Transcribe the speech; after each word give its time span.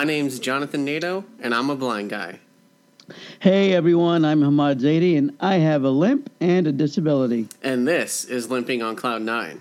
My 0.00 0.04
name's 0.04 0.38
Jonathan 0.38 0.86
Nato, 0.86 1.26
and 1.40 1.54
I'm 1.54 1.68
a 1.68 1.76
blind 1.76 2.08
guy. 2.08 2.38
Hey 3.38 3.74
everyone, 3.74 4.24
I'm 4.24 4.40
Hamad 4.40 4.80
Zaidi, 4.80 5.18
and 5.18 5.36
I 5.40 5.56
have 5.56 5.84
a 5.84 5.90
limp 5.90 6.30
and 6.40 6.66
a 6.66 6.72
disability. 6.72 7.48
And 7.62 7.86
this 7.86 8.24
is 8.24 8.48
Limping 8.48 8.80
on 8.80 8.96
Cloud 8.96 9.20
9. 9.20 9.60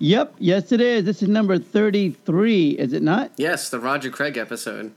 Yep, 0.00 0.34
yes 0.38 0.70
it 0.70 0.82
is. 0.82 1.04
This 1.04 1.22
is 1.22 1.30
number 1.30 1.58
33, 1.58 2.72
is 2.72 2.92
it 2.92 3.02
not? 3.02 3.30
Yes, 3.38 3.70
the 3.70 3.80
Roger 3.80 4.10
Craig 4.10 4.36
episode. 4.36 4.92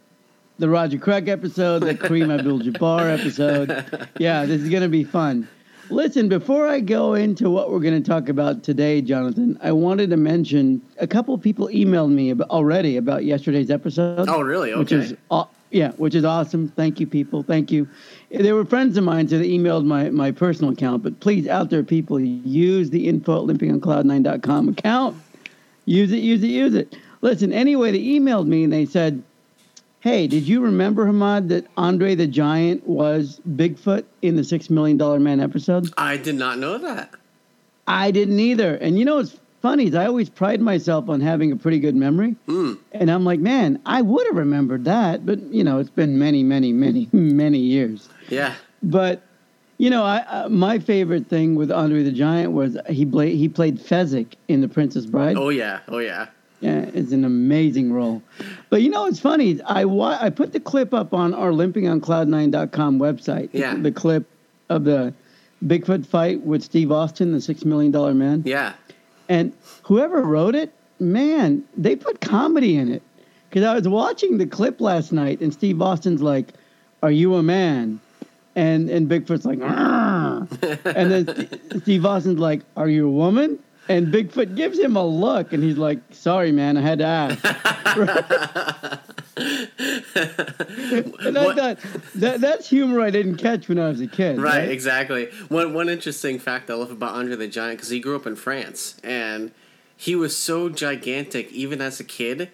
The 0.60 0.68
Roger 0.68 0.97
Craig 0.97 1.29
episode, 1.29 1.84
the 1.84 1.96
Kareem 1.96 2.38
Abdul 2.38 2.60
Jabbar 2.60 3.18
episode. 3.18 4.10
Yeah, 4.20 4.46
this 4.46 4.61
is 4.61 4.68
going 4.68 4.84
to 4.84 4.89
be 4.89 5.06
fun. 5.06 5.47
Listen, 5.89 6.27
before 6.27 6.68
I 6.68 6.79
go 6.79 7.14
into 7.14 7.50
what 7.50 7.71
we're 7.71 7.79
going 7.79 8.01
to 8.01 8.07
talk 8.07 8.29
about 8.29 8.64
today, 8.64 9.01
Jonathan, 9.01 9.57
I 9.61 9.71
wanted 9.71 10.10
to 10.10 10.18
mention 10.18 10.82
a 11.00 11.07
couple 11.07 11.37
people 11.37 11.68
emailed 11.69 12.11
me 12.11 12.29
about, 12.32 12.50
already 12.50 12.97
about 12.97 13.23
yesterday's 13.23 13.69
episode. 13.69 14.27
Oh, 14.27 14.41
really? 14.41 14.71
Okay. 14.71 14.79
Which 14.79 14.91
is 14.91 15.15
aw- 15.32 15.47
yeah, 15.71 15.91
which 15.93 16.15
is 16.15 16.23
awesome. 16.23 16.69
Thank 16.69 17.00
you, 17.00 17.07
people. 17.07 17.43
Thank 17.43 17.71
you. 17.71 17.87
They 18.32 18.54
were 18.54 18.65
friends 18.65 18.97
of 18.97 19.04
mine, 19.04 19.27
so 19.27 19.37
they 19.37 19.50
emailed 19.50 19.86
my, 19.86 20.10
my 20.10 20.32
personal 20.32 20.71
account. 20.71 21.04
But 21.04 21.19
please, 21.19 21.47
out 21.47 21.69
there, 21.69 21.83
people, 21.83 22.19
use 22.19 22.89
the 22.89 23.07
info 23.07 23.49
at 23.49 23.57
limpingoncloud9.com 23.57 24.69
account. 24.69 25.18
Use 25.85 26.11
it, 26.11 26.19
use 26.19 26.43
it, 26.43 26.47
use 26.47 26.74
it. 26.74 26.96
Listen, 27.21 27.51
anyway, 27.51 27.91
they 27.91 27.99
emailed 27.99 28.47
me 28.47 28.63
and 28.63 28.71
they 28.71 28.85
said, 28.85 29.24
Hey, 30.07 30.25
did 30.25 30.47
you 30.47 30.61
remember, 30.61 31.06
Hamad, 31.06 31.50
that 31.50 31.68
Andre 31.75 32.16
the 32.16 32.28
Giant 32.28 32.88
was 32.88 33.42
Bigfoot 33.45 34.06
in 34.22 34.38
the 34.38 34.44
Six 34.45 34.70
Million 34.70 34.95
Dollar 34.95 35.20
Man 35.20 35.42
episode? 35.42 35.94
I 35.97 36.16
did 36.16 36.36
not 36.36 36.59
know 36.59 36.77
that. 36.77 37.13
I 37.88 38.11
didn't 38.11 38.39
either. 38.39 38.75
And 38.75 38.97
you 38.97 39.03
know 39.03 39.17
what's 39.17 39.38
funny 39.61 39.88
is 39.88 39.95
I 39.95 40.05
always 40.05 40.30
pride 40.30 40.61
myself 40.61 41.09
on 41.09 41.19
having 41.19 41.52
a 41.52 41.58
pretty 41.58 41.80
good 41.80 41.94
memory. 41.94 42.38
Mm. 42.47 42.78
And 42.94 43.11
I'm 43.11 43.25
like, 43.25 43.41
man, 43.41 43.81
I 43.85 44.02
would 44.02 44.25
have 44.28 44.38
remembered 44.38 44.85
that. 44.85 45.25
But, 45.25 45.41
you 45.52 45.66
know, 45.66 45.78
it's 45.78 45.89
been 45.89 46.17
many, 46.17 46.41
many, 46.41 46.72
many, 46.72 47.09
many 47.11 47.59
years. 47.59 48.08
Yeah. 48.30 48.55
But, 48.81 49.23
you 49.78 49.89
know, 49.89 50.05
I, 50.05 50.19
uh, 50.19 50.47
my 50.47 50.80
favorite 50.80 51.28
thing 51.28 51.55
with 51.55 51.69
Andre 51.69 52.03
the 52.03 52.13
Giant 52.13 52.53
was 52.53 52.78
he, 52.88 53.05
played 53.05 53.35
he 53.35 53.50
played 53.50 53.78
Fezzik 53.78 54.35
in 54.47 54.61
The 54.61 54.69
Princess 54.69 55.05
Bride. 55.05 55.35
Oh, 55.35 55.50
yeah. 55.50 55.81
Oh, 55.89 55.97
yeah. 55.97 56.28
Yeah, 56.59 56.89
it's 56.94 57.11
an 57.11 57.23
amazing 57.23 57.94
role. 57.94 58.22
But 58.69 58.81
you 58.81 58.89
know 58.89 59.05
it's 59.05 59.19
funny? 59.19 59.61
I 59.61 59.86
wa- 59.86 60.17
I 60.19 60.30
put 60.31 60.53
the 60.53 60.59
clip 60.59 60.94
up 60.94 61.13
on 61.13 61.33
our 61.33 61.52
limpingoncloud9.com 61.52 63.00
website. 63.00 63.50
Yeah. 63.53 63.75
The, 63.75 63.81
the 63.81 63.91
clip 63.91 64.25
of 64.69 64.83
the 64.83 65.13
Bigfoot 65.66 66.05
fight 66.05 66.41
with 66.41 66.63
Steve 66.63 66.91
Austin, 66.91 67.31
the 67.31 67.41
Six 67.41 67.63
Million 67.66 67.91
Dollar 67.91 68.13
Man. 68.13 68.44
Yeah. 68.45 68.73
And 69.30 69.53
whoever 69.83 70.22
wrote 70.22 70.55
it, 70.55 70.73
man, 71.00 71.63
they 71.75 71.95
put 71.95 72.22
comedy 72.22 72.78
in 72.78 72.91
it. 72.91 73.03
Because 73.50 73.63
I 73.63 73.75
was 73.75 73.88
watching 73.88 74.38
the 74.38 74.45
clip 74.45 74.81
last 74.81 75.11
night, 75.11 75.39
and 75.39 75.53
Steve 75.53 75.81
Austin's 75.81 76.22
like, 76.22 76.53
"Are 77.02 77.11
you 77.11 77.35
a 77.35 77.44
man?" 77.44 78.02
And 78.55 78.89
and 78.89 79.09
Bigfoot's 79.09 79.45
like, 79.45 79.61
"Arr." 79.61 80.47
and 80.85 81.11
then 81.11 81.81
Steve 81.81 82.05
Austin's 82.05 82.39
like, 82.39 82.61
"Are 82.75 82.89
you 82.89 83.08
a 83.08 83.11
woman?" 83.11 83.58
And 83.89 84.13
Bigfoot 84.13 84.55
gives 84.55 84.77
him 84.77 84.95
a 84.97 85.05
look, 85.05 85.53
and 85.53 85.63
he's 85.63 85.77
like, 85.77 85.99
"Sorry, 86.11 86.52
man, 86.52 86.75
I 86.77 86.81
had 86.81 86.99
to 86.99 87.05
ask." 87.05 87.43
and 89.38 91.38
I 91.38 91.45
What- 91.45 91.57
thought 91.57 91.79
that 92.16 92.41
that's 92.41 92.69
humor 92.69 93.02
I 93.02 93.09
didn't 93.09 93.38
catch 93.38 93.67
when 93.69 93.79
I 93.79 93.89
was 93.89 94.02
a 94.02 94.07
kid. 94.07 94.39
Right, 94.39 94.69
exactly. 94.69 95.29
One 95.49 95.73
one 95.73 95.89
interesting 95.89 96.39
fact 96.39 96.69
I 96.69 96.73
love 96.75 96.91
about 96.91 97.16
Andre 97.16 97.35
the 97.35 97.47
Giant 97.47 97.77
because 97.77 97.89
he 97.89 97.99
grew 97.99 98.16
up 98.16 98.27
in 98.27 98.35
France 98.35 98.95
and 99.03 99.52
he 99.95 100.16
was 100.16 100.35
so 100.35 100.69
gigantic 100.69 101.51
even 101.51 101.81
as 101.81 102.00
a 102.00 102.03
kid. 102.03 102.50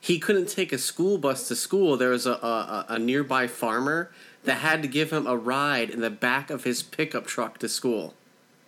He 0.00 0.18
couldn't 0.18 0.48
take 0.48 0.72
a 0.72 0.78
school 0.78 1.18
bus 1.18 1.48
to 1.48 1.56
school. 1.56 1.96
There 1.96 2.10
was 2.10 2.26
a, 2.26 2.32
a, 2.32 2.86
a 2.90 2.98
nearby 2.98 3.46
farmer 3.48 4.10
that 4.44 4.58
had 4.58 4.82
to 4.82 4.88
give 4.88 5.12
him 5.12 5.26
a 5.26 5.36
ride 5.36 5.90
in 5.90 6.00
the 6.00 6.10
back 6.10 6.50
of 6.50 6.64
his 6.64 6.82
pickup 6.82 7.26
truck 7.26 7.58
to 7.58 7.68
school. 7.68 8.14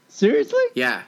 Seriously? 0.09 0.63
Yeah. 0.75 1.03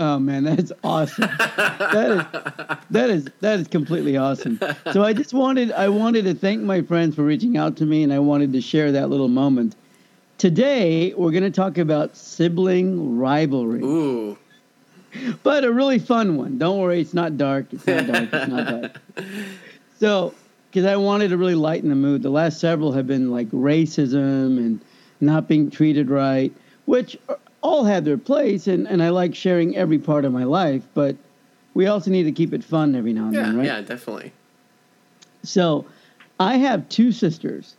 Oh 0.00 0.18
man, 0.18 0.44
that's 0.44 0.72
awesome. 0.82 1.28
that 1.36 2.10
is 2.10 2.80
that 2.90 3.10
is 3.10 3.28
that 3.40 3.60
is 3.60 3.68
completely 3.68 4.16
awesome. 4.16 4.58
So 4.92 5.04
I 5.04 5.12
just 5.12 5.34
wanted 5.34 5.72
I 5.72 5.90
wanted 5.90 6.24
to 6.24 6.34
thank 6.34 6.62
my 6.62 6.80
friends 6.80 7.14
for 7.14 7.22
reaching 7.22 7.58
out 7.58 7.76
to 7.76 7.84
me 7.84 8.02
and 8.02 8.10
I 8.10 8.18
wanted 8.18 8.54
to 8.54 8.62
share 8.62 8.90
that 8.92 9.10
little 9.10 9.28
moment. 9.28 9.76
Today 10.38 11.12
we're 11.12 11.32
going 11.32 11.42
to 11.42 11.50
talk 11.50 11.76
about 11.76 12.16
sibling 12.16 13.18
rivalry, 13.18 13.82
Ooh. 13.82 14.38
but 15.42 15.64
a 15.64 15.70
really 15.70 15.98
fun 15.98 16.38
one. 16.38 16.56
Don't 16.56 16.78
worry, 16.78 17.02
it's 17.02 17.12
not 17.12 17.36
dark. 17.36 17.66
It's 17.70 17.86
not 17.86 18.06
dark. 18.06 18.28
It's 18.32 18.48
not 18.48 18.66
dark. 18.66 18.96
So, 19.98 20.32
because 20.70 20.86
I 20.86 20.96
wanted 20.96 21.28
to 21.28 21.36
really 21.36 21.54
lighten 21.54 21.90
the 21.90 21.94
mood. 21.94 22.22
The 22.22 22.30
last 22.30 22.58
several 22.58 22.92
have 22.92 23.06
been 23.06 23.30
like 23.30 23.50
racism 23.50 24.56
and 24.56 24.80
not 25.20 25.46
being 25.46 25.70
treated 25.70 26.08
right, 26.08 26.54
which 26.86 27.18
all 27.62 27.84
have 27.84 28.04
their 28.04 28.18
place, 28.18 28.66
and, 28.66 28.86
and 28.88 29.02
I 29.02 29.10
like 29.10 29.34
sharing 29.34 29.76
every 29.76 29.98
part 29.98 30.24
of 30.24 30.32
my 30.32 30.44
life, 30.44 30.82
but 30.94 31.16
we 31.74 31.86
also 31.86 32.10
need 32.10 32.24
to 32.24 32.32
keep 32.32 32.52
it 32.52 32.64
fun 32.64 32.94
every 32.94 33.12
now 33.12 33.24
and 33.26 33.34
Yeah, 33.34 33.42
then, 33.42 33.56
right? 33.56 33.66
yeah, 33.66 33.80
definitely. 33.82 34.32
So, 35.42 35.84
I 36.38 36.56
have 36.56 36.88
two 36.88 37.12
sisters, 37.12 37.76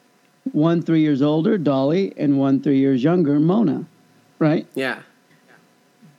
one 0.51 0.81
three 0.81 1.01
years 1.01 1.21
older, 1.21 1.57
Dolly, 1.57 2.13
and 2.17 2.37
one 2.39 2.61
three 2.61 2.79
years 2.79 3.03
younger, 3.03 3.39
Mona, 3.39 3.85
right? 4.39 4.67
Yeah. 4.75 4.99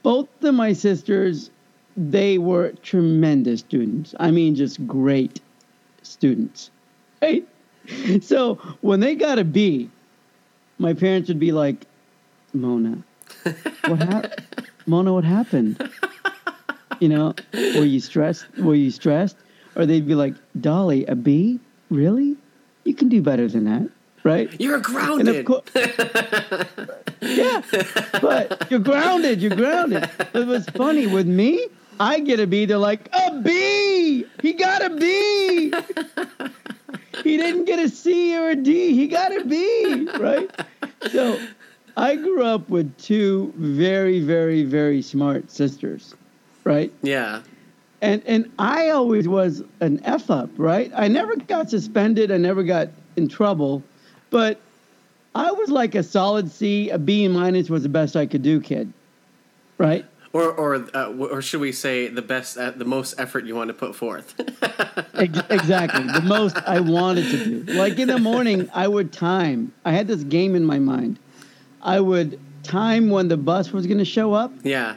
both 0.03 0.27
of 0.43 0.53
my 0.55 0.73
sisters 0.73 1.49
they 1.95 2.37
were 2.39 2.71
tremendous 2.81 3.59
students 3.61 4.15
i 4.19 4.31
mean 4.31 4.55
just 4.55 4.85
great 4.87 5.39
students 6.01 6.71
right 7.21 7.47
so 8.21 8.55
when 8.81 8.99
they 8.99 9.13
got 9.15 9.37
a 9.39 9.43
b 9.43 9.89
my 10.79 10.91
parents 10.93 11.27
would 11.29 11.39
be 11.39 11.51
like 11.51 11.85
mona 12.53 12.97
what 13.87 13.99
happened 13.99 14.43
mona 14.85 15.13
what 15.13 15.23
happened 15.23 15.89
you 16.99 17.09
know 17.09 17.33
were 17.53 17.85
you 17.85 17.99
stressed 17.99 18.45
were 18.57 18.75
you 18.75 18.91
stressed 18.91 19.37
or 19.75 19.85
they'd 19.85 20.07
be 20.07 20.15
like 20.15 20.33
dolly 20.59 21.05
a 21.05 21.15
b 21.15 21.59
really 21.89 22.35
you 22.83 22.93
can 22.93 23.09
do 23.09 23.21
better 23.21 23.47
than 23.47 23.65
that 23.65 23.89
right 24.23 24.49
You're 24.59 24.79
grounded. 24.79 25.35
of 25.35 25.45
course, 25.45 25.63
yeah, 27.21 27.61
but 28.21 28.67
you're 28.69 28.79
grounded. 28.79 29.41
You're 29.41 29.55
grounded. 29.55 30.09
It 30.33 30.47
was 30.47 30.65
funny 30.69 31.07
with 31.07 31.27
me. 31.27 31.67
I 31.99 32.19
get 32.19 32.39
a 32.39 32.47
B. 32.47 32.65
They're 32.65 32.77
like 32.77 33.07
a 33.13 33.39
B. 33.41 34.25
He 34.41 34.53
got 34.53 34.83
a 34.83 34.89
B. 34.89 35.73
He 37.23 37.37
didn't 37.37 37.65
get 37.65 37.79
a 37.79 37.87
C 37.89 38.35
or 38.37 38.49
a 38.49 38.55
D. 38.55 38.93
He 38.93 39.07
got 39.07 39.35
a 39.35 39.45
B. 39.45 40.07
Right. 40.17 40.49
So, 41.11 41.39
I 41.95 42.15
grew 42.15 42.43
up 42.43 42.69
with 42.69 42.95
two 42.97 43.53
very, 43.57 44.19
very, 44.19 44.63
very 44.63 45.01
smart 45.01 45.51
sisters. 45.51 46.15
Right. 46.63 46.91
yeah. 47.01 47.41
And 48.01 48.21
and 48.25 48.51
I 48.59 48.89
always 48.89 49.27
was 49.27 49.63
an 49.79 50.01
F 50.03 50.29
up, 50.29 50.49
right? 50.57 50.91
I 50.95 51.07
never 51.07 51.37
got 51.37 51.69
suspended, 51.69 52.31
I 52.31 52.37
never 52.37 52.61
got 52.63 52.89
in 53.15 53.29
trouble, 53.29 53.81
but 54.29 54.59
I 55.35 55.51
was 55.51 55.69
like 55.69 55.95
a 55.95 56.03
solid 56.03 56.51
C, 56.51 56.89
a 56.89 56.97
B 56.97 57.27
minus 57.29 57.69
was 57.69 57.83
the 57.83 57.89
best 57.89 58.17
I 58.17 58.25
could 58.25 58.41
do, 58.41 58.59
kid. 58.59 58.91
Right? 59.77 60.05
Or 60.33 60.51
or 60.51 60.85
uh, 60.93 61.13
or 61.13 61.41
should 61.41 61.61
we 61.61 61.71
say 61.71 62.07
the 62.09 62.21
best 62.21 62.57
uh, 62.57 62.71
the 62.71 62.85
most 62.85 63.17
effort 63.17 63.45
you 63.45 63.55
want 63.55 63.69
to 63.69 63.73
put 63.73 63.95
forth? 63.95 64.33
Exactly. 65.15 66.03
The 66.03 66.23
most 66.25 66.57
I 66.67 66.79
wanted 66.79 67.29
to 67.31 67.45
do. 67.63 67.73
Like 67.73 67.99
in 67.99 68.07
the 68.07 68.19
morning, 68.19 68.69
I 68.73 68.87
would 68.87 69.13
time. 69.13 69.71
I 69.85 69.91
had 69.91 70.07
this 70.07 70.23
game 70.23 70.55
in 70.55 70.65
my 70.65 70.79
mind. 70.79 71.19
I 71.83 71.99
would 71.99 72.39
time 72.63 73.09
when 73.09 73.27
the 73.27 73.37
bus 73.37 73.71
was 73.71 73.85
going 73.85 73.99
to 73.99 74.05
show 74.05 74.33
up, 74.33 74.51
yeah. 74.63 74.95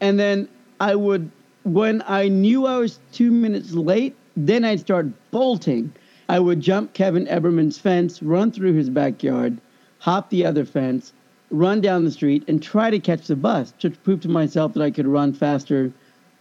and 0.00 0.18
then 0.18 0.48
I 0.80 0.94
would, 0.94 1.30
when 1.64 2.02
I 2.06 2.28
knew 2.28 2.66
I 2.66 2.78
was 2.78 3.00
two 3.12 3.30
minutes 3.30 3.72
late, 3.72 4.16
then 4.36 4.64
I'd 4.64 4.80
start 4.80 5.06
bolting. 5.30 5.92
I 6.28 6.38
would 6.38 6.60
jump 6.60 6.94
Kevin 6.94 7.26
Eberman's 7.26 7.78
fence, 7.78 8.22
run 8.22 8.50
through 8.50 8.74
his 8.74 8.90
backyard, 8.90 9.58
hop 9.98 10.30
the 10.30 10.46
other 10.46 10.64
fence, 10.64 11.12
run 11.50 11.80
down 11.80 12.04
the 12.04 12.10
street, 12.10 12.44
and 12.48 12.62
try 12.62 12.90
to 12.90 12.98
catch 12.98 13.26
the 13.26 13.36
bus 13.36 13.72
to 13.80 13.90
prove 13.90 14.20
to 14.22 14.28
myself 14.28 14.72
that 14.74 14.82
I 14.82 14.90
could 14.90 15.06
run 15.06 15.32
faster 15.32 15.92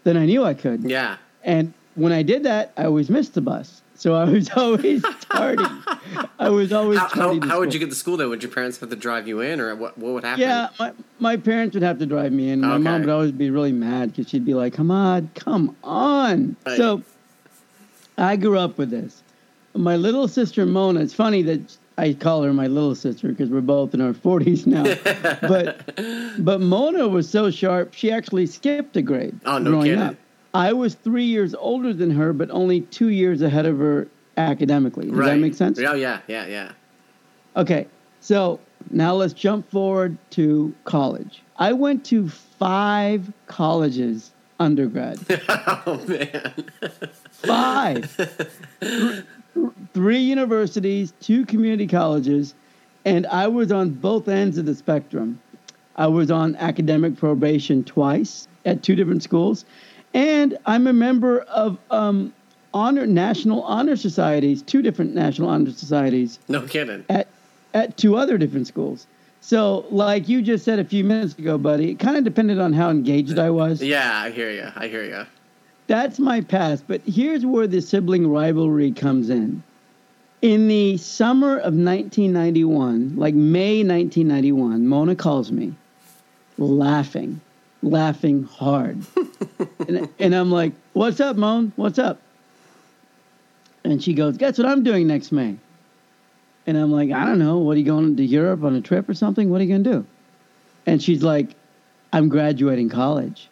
than 0.04 0.18
I 0.18 0.26
knew 0.26 0.44
I 0.44 0.54
could. 0.54 0.84
Yeah. 0.84 1.18
And 1.44 1.74
when 1.96 2.12
I 2.12 2.24
did 2.24 2.44
that, 2.44 2.74
I 2.78 2.86
always 2.86 3.10
missed 3.10 3.34
the 3.34 3.42
bus. 3.42 3.83
So 3.96 4.16
I 4.16 4.24
was 4.26 4.50
always 4.56 5.02
tardy. 5.30 5.64
I 6.40 6.50
was 6.50 6.74
always 6.74 7.00
How, 7.00 7.08
tardy. 7.08 7.40
how, 7.42 7.48
how 7.48 7.60
would 7.60 7.74
you 7.74 7.80
get 7.80 7.90
to 7.90 7.96
school 7.96 8.18
though? 8.18 8.30
Would 8.30 8.44
your 8.44 8.52
parents 8.52 8.80
have 8.80 8.90
to 8.90 8.96
drive 8.96 9.28
you 9.28 9.40
in, 9.42 9.60
or 9.62 9.76
what? 9.76 9.98
What 9.98 10.14
would 10.14 10.24
happen? 10.24 10.42
Yeah, 10.42 10.70
my, 10.80 10.92
my 11.20 11.38
parents 11.38 11.74
would 11.76 11.84
have 11.84 12.00
to 12.00 12.06
drive 12.06 12.32
me 12.32 12.50
in. 12.50 12.62
My 12.62 12.78
mom 12.78 13.02
would 13.02 13.10
always 13.10 13.32
be 13.32 13.50
really 13.50 13.72
mad 13.72 14.12
because 14.16 14.30
she'd 14.30 14.46
be 14.46 14.54
like, 14.54 14.74
come 14.74 14.92
on, 14.92 15.30
come 15.36 15.76
on. 15.84 16.56
Right. 16.66 16.78
So 16.78 17.02
I 18.18 18.36
grew 18.36 18.58
up 18.58 18.78
with 18.78 18.90
this. 18.90 19.22
My 19.76 19.96
little 19.96 20.28
sister 20.28 20.66
Mona, 20.66 21.00
it's 21.00 21.14
funny 21.14 21.42
that 21.44 21.78
I 21.98 22.14
call 22.14 22.44
her 22.44 22.54
my 22.54 22.68
little 22.68 22.96
sister 22.96 23.30
because 23.30 23.50
we're 23.50 23.62
both 23.62 23.94
in 23.94 24.02
our 24.02 24.14
40s 24.14 24.66
now. 24.68 24.84
but 25.48 25.96
but 26.44 26.62
Mona 26.62 27.08
was 27.08 27.30
so 27.30 27.50
sharp, 27.52 27.94
she 27.94 28.12
actually 28.12 28.48
skipped 28.48 28.98
a 28.98 29.02
grade 29.02 29.40
Oh, 29.46 29.58
no 29.60 29.72
growing 29.72 29.86
kidding. 29.86 30.00
up. 30.02 30.16
I 30.54 30.74
was 30.74 30.96
three 30.96 31.26
years 31.26 31.56
older 31.56 31.94
than 31.94 32.12
her, 32.12 32.32
but 32.34 32.52
only 32.52 32.82
two 32.82 33.10
years 33.10 33.42
ahead 33.42 33.66
of 33.66 33.80
her 33.80 34.08
academically. 34.38 35.08
Does 35.08 35.16
right. 35.16 35.32
that 35.32 35.40
make 35.40 35.56
sense? 35.56 35.80
Yeah, 35.80 35.96
yeah, 35.96 36.20
yeah, 36.28 36.46
yeah. 36.46 36.72
Okay, 37.56 37.88
so 38.20 38.60
now 38.92 39.14
let's 39.14 39.34
jump 39.34 39.70
forward 39.70 40.18
to 40.32 40.74
college. 40.86 41.42
I 41.58 41.74
went 41.74 42.06
to 42.06 42.30
five 42.30 43.32
colleges 43.48 44.32
undergrad. 44.60 45.20
oh 45.50 46.04
man. 46.08 46.54
Five. 47.32 48.12
Three 49.94 50.20
universities, 50.20 51.14
two 51.20 51.46
community 51.46 51.88
colleges, 51.88 52.56
and 53.06 53.28
I 53.28 53.48
was 53.48 53.72
on 53.72 53.92
both 53.92 54.28
ends 54.28 54.58
of 54.58 54.66
the 54.66 54.76
spectrum. 54.76 55.40
I 55.96 56.08
was 56.08 56.32
on 56.32 56.56
academic 56.56 57.18
probation 57.18 57.84
twice 57.84 58.48
at 58.66 58.82
two 58.82 58.96
different 58.96 59.22
schools, 59.22 59.66
and 60.14 60.58
I'm 60.66 60.88
a 60.88 60.94
member 60.94 61.42
of 61.42 61.78
um, 61.92 62.34
honor 62.74 63.06
national 63.06 63.64
honor 63.64 63.96
societies, 63.96 64.62
two 64.62 64.82
different 64.82 65.14
national 65.14 65.50
honor 65.50 65.72
societies 65.72 66.40
no 66.48 66.62
kidding. 66.62 67.06
at 67.10 67.28
at 67.74 67.98
two 67.98 68.16
other 68.16 68.38
different 68.38 68.68
schools. 68.68 69.08
So, 69.42 69.86
like 69.90 70.30
you 70.30 70.42
just 70.42 70.64
said 70.64 70.80
a 70.80 70.86
few 70.86 71.04
minutes 71.04 71.38
ago, 71.38 71.58
buddy, 71.58 71.92
it 71.92 72.00
kind 72.00 72.16
of 72.16 72.24
depended 72.24 72.60
on 72.60 72.72
how 72.72 72.90
engaged 72.90 73.38
I 73.38 73.50
was. 73.50 73.84
Yeah, 73.84 74.22
I 74.22 74.30
hear 74.30 74.50
you. 74.50 74.72
I 74.74 74.88
hear 74.88 75.04
you. 75.04 75.26
That's 75.88 76.18
my 76.18 76.40
past. 76.40 76.86
But 76.88 77.02
here's 77.02 77.46
where 77.46 77.68
the 77.68 77.82
sibling 77.82 78.28
rivalry 78.28 78.94
comes 78.94 79.30
in. 79.30 79.62
In 80.42 80.70
the 80.70 80.96
summer 80.98 81.58
of 81.58 81.74
1991, 81.74 83.18
like 83.18 83.34
May 83.34 83.84
1991, 83.84 84.88
Mona 84.88 85.16
calls 85.16 85.52
me 85.52 85.74
laughing, 86.58 87.42
laughing 87.84 88.44
hard. 88.44 89.06
and, 89.88 90.10
and 90.20 90.36
I'm 90.36 90.52
like, 90.52 90.74
What's 90.94 91.20
up, 91.20 91.36
Mon? 91.36 91.74
What's 91.76 92.00
up? 92.00 92.20
And 93.84 94.04
she 94.04 94.14
goes, 94.14 94.38
Guess 94.38 94.58
what 94.58 94.68
I'm 94.68 94.84
doing 94.84 95.08
next 95.08 95.32
May? 95.32 95.58
And 96.66 96.78
I'm 96.78 96.92
like, 96.92 97.12
I 97.12 97.26
don't 97.26 97.40
know. 97.40 97.58
What 97.58 97.76
are 97.76 97.80
you 97.80 97.86
going 97.86 98.16
to 98.16 98.24
Europe 98.24 98.64
on 98.64 98.76
a 98.76 98.82
trip 98.82 99.10
or 99.10 99.14
something? 99.14 99.50
What 99.50 99.60
are 99.60 99.66
you 99.66 99.70
going 99.70 99.84
to 99.84 99.92
do? 99.92 100.06
And 100.86 101.04
she's 101.04 101.22
like, 101.22 101.56
I'm 102.14 102.30
graduating 102.30 102.90
college. 102.90 103.50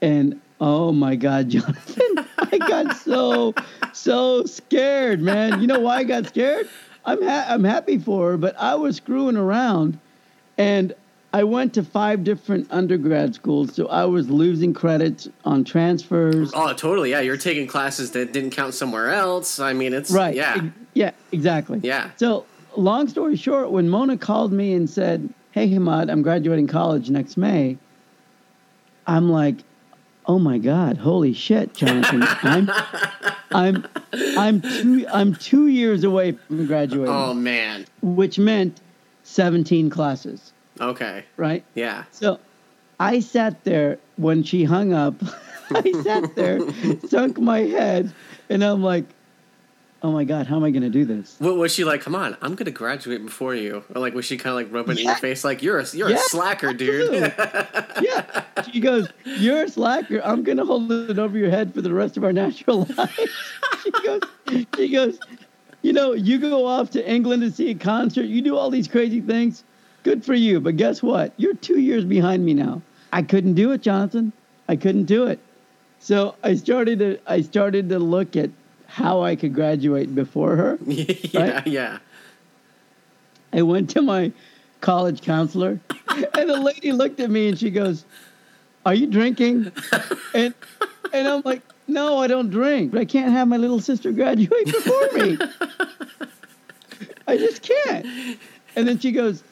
And 0.00 0.40
oh 0.60 0.92
my 0.92 1.16
God, 1.16 1.48
Jonathan, 1.50 2.26
I 2.38 2.58
got 2.58 2.96
so, 2.96 3.54
so 3.92 4.44
scared, 4.44 5.20
man. 5.20 5.60
You 5.60 5.66
know 5.66 5.80
why 5.80 5.98
I 5.98 6.04
got 6.04 6.28
scared? 6.28 6.68
I'm, 7.04 7.22
ha- 7.22 7.46
I'm 7.48 7.64
happy 7.64 7.98
for 7.98 8.32
her, 8.32 8.36
but 8.36 8.56
I 8.58 8.74
was 8.74 8.96
screwing 8.96 9.36
around 9.36 9.98
and 10.58 10.94
I 11.36 11.44
went 11.44 11.74
to 11.74 11.82
five 11.82 12.24
different 12.24 12.66
undergrad 12.70 13.34
schools. 13.34 13.74
So 13.74 13.88
I 13.88 14.06
was 14.06 14.30
losing 14.30 14.72
credits 14.72 15.28
on 15.44 15.64
transfers. 15.64 16.50
Oh, 16.54 16.72
totally. 16.72 17.10
Yeah, 17.10 17.20
you're 17.20 17.36
taking 17.36 17.66
classes 17.66 18.12
that 18.12 18.32
didn't 18.32 18.52
count 18.52 18.72
somewhere 18.72 19.10
else. 19.10 19.60
I 19.60 19.74
mean, 19.74 19.92
it's 19.92 20.10
Right. 20.10 20.34
Yeah. 20.34 20.70
Yeah, 20.94 21.10
exactly. 21.32 21.80
Yeah. 21.82 22.08
So, 22.16 22.46
long 22.74 23.06
story 23.08 23.36
short, 23.36 23.70
when 23.70 23.86
Mona 23.90 24.16
called 24.16 24.50
me 24.50 24.72
and 24.72 24.88
said, 24.88 25.28
"Hey, 25.50 25.68
Hamad, 25.68 26.10
I'm 26.10 26.22
graduating 26.22 26.68
college 26.68 27.10
next 27.10 27.36
May," 27.36 27.76
I'm 29.06 29.28
like, 29.30 29.56
"Oh 30.24 30.38
my 30.38 30.56
God, 30.56 30.96
holy 30.96 31.34
shit, 31.34 31.74
Jonathan! 31.74 32.22
I'm, 32.42 32.70
I'm, 33.52 33.86
I'm 34.38 34.62
two, 34.62 35.06
I'm 35.12 35.34
two 35.34 35.66
years 35.66 36.02
away 36.02 36.32
from 36.32 36.66
graduating, 36.66 37.14
Oh 37.14 37.34
man. 37.34 37.84
which 38.00 38.38
meant 38.38 38.80
17 39.24 39.90
classes, 39.90 40.54
Okay. 40.80 41.24
right? 41.36 41.64
Yeah. 41.74 42.04
So, 42.10 42.38
I 42.98 43.20
sat 43.20 43.64
there 43.64 43.98
when 44.16 44.42
she 44.42 44.64
hung 44.64 44.92
up. 44.92 45.14
I 45.70 45.92
sat 46.02 46.34
there, 46.36 46.60
sunk 47.08 47.38
my 47.38 47.60
head, 47.60 48.12
and 48.48 48.62
I'm 48.62 48.82
like, 48.82 49.04
"Oh 50.02 50.12
my 50.12 50.24
God, 50.24 50.46
how 50.46 50.56
am 50.56 50.64
I 50.64 50.70
going 50.70 50.84
to 50.84 50.90
do 50.90 51.04
this?" 51.04 51.36
What 51.40 51.56
was 51.56 51.74
she 51.74 51.84
like? 51.84 52.00
Come 52.00 52.14
on, 52.14 52.36
I'm 52.40 52.54
gonna 52.54 52.70
graduate 52.70 53.24
before 53.24 53.54
you. 53.54 53.82
Or 53.94 54.00
like, 54.00 54.14
was 54.14 54.24
she 54.24 54.36
kind 54.36 54.50
of 54.50 54.54
like 54.54 54.72
rubbing 54.72 54.96
it 54.96 55.00
in 55.00 55.06
your 55.06 55.16
face, 55.16 55.42
like 55.44 55.62
you're 55.62 55.78
a 55.78 55.86
you're 55.92 56.08
Yeah, 56.08 56.16
a 56.16 56.20
slacker, 56.20 56.72
dude? 56.72 57.34
yeah. 58.00 58.44
She 58.72 58.78
goes, 58.80 59.08
You're 59.24 59.64
a 59.64 59.68
slacker. 59.68 60.20
I'm 60.24 60.44
gonna 60.44 60.64
hold 60.64 60.90
it 60.92 61.18
over 61.18 61.36
your 61.36 61.50
head 61.50 61.74
for 61.74 61.82
the 61.82 61.92
rest 61.92 62.16
of 62.16 62.22
our 62.24 62.32
natural 62.32 62.86
lives. 62.96 63.28
she 63.82 63.90
goes, 63.90 64.20
she 64.76 64.88
goes, 64.88 65.18
you 65.82 65.92
know, 65.92 66.12
you 66.12 66.38
go 66.38 66.64
off 66.66 66.90
to 66.90 67.10
England 67.10 67.42
to 67.42 67.50
see 67.50 67.70
a 67.70 67.74
concert, 67.74 68.26
you 68.26 68.40
do 68.40 68.56
all 68.56 68.70
these 68.70 68.88
crazy 68.88 69.20
things. 69.20 69.64
Good 70.06 70.24
for 70.24 70.34
you. 70.34 70.60
But 70.60 70.76
guess 70.76 71.02
what? 71.02 71.32
You're 71.36 71.54
two 71.54 71.80
years 71.80 72.04
behind 72.04 72.44
me 72.44 72.54
now. 72.54 72.80
I 73.12 73.22
couldn't 73.22 73.54
do 73.54 73.72
it, 73.72 73.82
Jonathan. 73.82 74.32
I 74.68 74.76
couldn't 74.76 75.06
do 75.06 75.26
it. 75.26 75.40
So 75.98 76.36
I 76.44 76.54
started 76.54 77.00
to 77.00 77.18
I 77.26 77.40
started 77.40 77.88
to 77.88 77.98
look 77.98 78.36
at 78.36 78.50
how 78.86 79.22
I 79.22 79.34
could 79.34 79.52
graduate 79.52 80.14
before 80.14 80.54
her. 80.54 80.78
yeah, 80.86 81.40
Right? 81.56 81.66
yeah. 81.66 81.98
I 83.52 83.62
went 83.62 83.90
to 83.90 84.00
my 84.02 84.30
college 84.80 85.22
counselor, 85.22 85.80
and 86.08 86.48
the 86.50 86.60
lady 86.60 86.92
looked 86.92 87.18
at 87.18 87.28
me 87.28 87.48
and 87.48 87.58
she 87.58 87.70
goes, 87.72 88.04
"Are 88.84 88.94
you 88.94 89.08
drinking?" 89.08 89.72
And 90.34 90.54
and 91.12 91.26
I'm 91.26 91.42
like, 91.44 91.62
"No, 91.88 92.18
I 92.18 92.28
don't 92.28 92.50
drink, 92.50 92.92
but 92.92 93.00
I 93.00 93.06
can't 93.06 93.32
have 93.32 93.48
my 93.48 93.56
little 93.56 93.80
sister 93.80 94.12
graduate 94.12 94.66
before 94.66 95.08
me. 95.14 95.36
I 97.26 97.36
just 97.36 97.62
can't." 97.62 98.06
And 98.76 98.86
then 98.86 99.00
she 99.00 99.10
goes, 99.10 99.42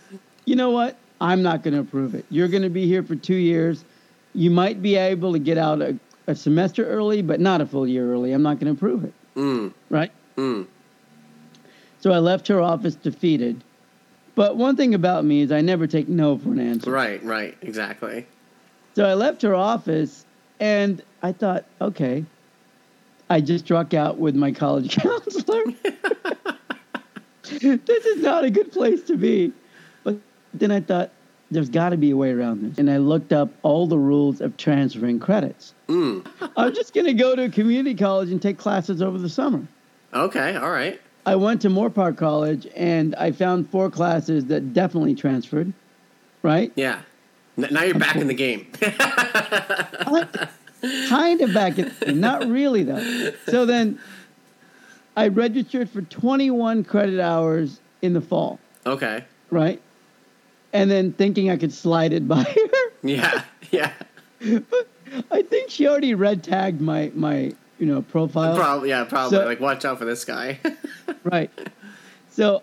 "You 0.45 0.57
know 0.57 0.71
what? 0.71 0.97
I'm 1.21 1.43
not 1.43 1.63
going 1.63 1.75
to 1.75 1.81
approve 1.81 2.15
it. 2.15 2.25
You're 2.31 2.49
going 2.49 2.63
to 2.65 2.69
be 2.71 2.87
here 2.87 3.03
for 3.03 3.15
two 3.17 3.37
years. 3.37 3.85
You 4.35 4.51
might 4.51 4.83
be 4.83 4.97
able 4.97 5.33
to 5.33 5.39
get 5.39 5.57
out 5.59 5.81
a, 5.81 5.97
a 6.27 6.35
semester 6.35 6.85
early, 6.87 7.23
but 7.23 7.41
not 7.41 7.61
a 7.61 7.67
full 7.67 7.87
year 7.87 8.13
early. 8.13 8.33
I'm 8.33 8.43
not 8.43 8.59
going 8.59 8.67
to 8.75 8.77
approve 8.79 9.05
it." 9.05 9.13
Mm, 9.37 9.73
Right? 9.91 10.13
mm. 10.37 10.67
So 12.01 12.13
I 12.13 12.19
left 12.19 12.47
her 12.49 12.61
office 12.61 12.95
defeated. 12.97 13.63
But 14.35 14.57
one 14.57 14.77
thing 14.77 14.95
about 14.95 15.25
me 15.25 15.41
is 15.43 15.53
I 15.53 15.61
never 15.61 15.87
take 15.87 16.09
no 16.09 16.37
for 16.37 16.51
an 16.51 16.59
answer. 16.59 16.91
Right, 16.91 17.23
right, 17.25 17.57
exactly. 17.63 18.27
So 18.95 19.05
I 19.05 19.15
left 19.15 19.43
her 19.43 19.55
office 19.55 20.27
and 20.61 21.01
I 21.23 21.33
thought, 21.33 21.65
okay, 21.81 22.25
I 23.31 23.41
just 23.41 23.65
struck 23.65 23.95
out 23.95 24.19
with 24.19 24.35
my 24.35 24.53
college 24.53 24.97
counselor. 25.03 25.63
this 27.43 28.05
is 28.07 28.23
not 28.23 28.45
a 28.45 28.51
good 28.51 28.71
place 28.73 29.03
to 29.05 29.17
be. 29.17 29.53
Then 30.55 30.71
I 30.71 30.81
thought, 30.81 31.11
there's 31.51 31.69
got 31.69 31.91
to 31.91 31.97
be 31.97 32.11
a 32.11 32.17
way 32.17 32.33
around 32.33 32.63
this. 32.63 32.79
And 32.79 32.91
I 32.91 32.97
looked 32.97 33.33
up 33.33 33.51
all 33.63 33.87
the 33.87 33.99
rules 33.99 34.41
of 34.41 34.57
transferring 34.57 35.21
credits. 35.21 35.75
Mm. 35.89 36.27
I'm 36.57 36.75
just 36.75 36.95
going 36.95 37.07
to 37.07 37.15
go 37.15 37.37
to 37.37 37.45
a 37.45 37.49
community 37.49 37.95
college 37.95 38.31
and 38.31 38.41
take 38.41 38.59
classes 38.59 39.03
over 39.03 39.19
the 39.19 39.29
summer. 39.29 39.67
Okay, 40.13 40.57
all 40.57 40.71
right. 40.71 41.01
I 41.27 41.37
went 41.37 41.63
to 41.63 41.69
Moorpark 41.69 42.19
College 42.19 42.67
and 42.77 43.15
I 43.17 43.33
found 43.33 43.69
four 43.71 43.91
classes 43.91 44.47
that 44.47 44.73
definitely 44.73 45.15
transferred, 45.15 45.73
right? 46.43 46.73
Yeah. 46.75 47.01
Now 47.57 47.83
you're 47.83 47.99
back 47.99 48.17
in 48.17 48.27
the 48.27 48.35
game. 48.35 48.67
kind 51.09 51.41
of 51.41 51.55
back 51.55 51.79
in, 51.79 52.21
not 52.21 52.47
really 52.47 52.83
though. 52.83 53.33
So 53.47 53.65
then 53.65 53.99
I 55.17 55.29
registered 55.29 55.89
for 55.89 56.03
21 56.03 56.85
credit 56.85 57.21
hours 57.21 57.81
in 58.03 58.13
the 58.13 58.21
fall, 58.21 58.59
okay. 58.85 59.25
right? 59.51 59.81
And 60.75 60.91
then 60.91 61.13
thinking 61.13 61.51
I 61.51 61.57
could 61.57 61.73
slide 61.73 62.13
it 62.13 62.27
by 62.29 62.43
her. 62.43 62.93
Yeah, 63.03 63.43
yeah. 63.71 63.93
But 64.41 64.89
I 65.31 65.43
think 65.43 65.71
she 65.71 65.87
already 65.89 66.15
red 66.15 66.43
tagged 66.45 66.81
my, 66.81 67.11
my 67.15 67.53
you 67.79 67.87
know, 67.87 68.03
profile. 68.03 68.57
Probably, 68.57 68.89
yeah, 68.91 69.05
probably. 69.05 69.39
So- 69.39 69.45
like, 69.47 69.61
watch 69.61 69.85
out 69.85 69.99
for 69.99 70.05
this 70.05 70.25
guy. 70.25 70.59
Right. 71.23 71.51
So, 72.31 72.63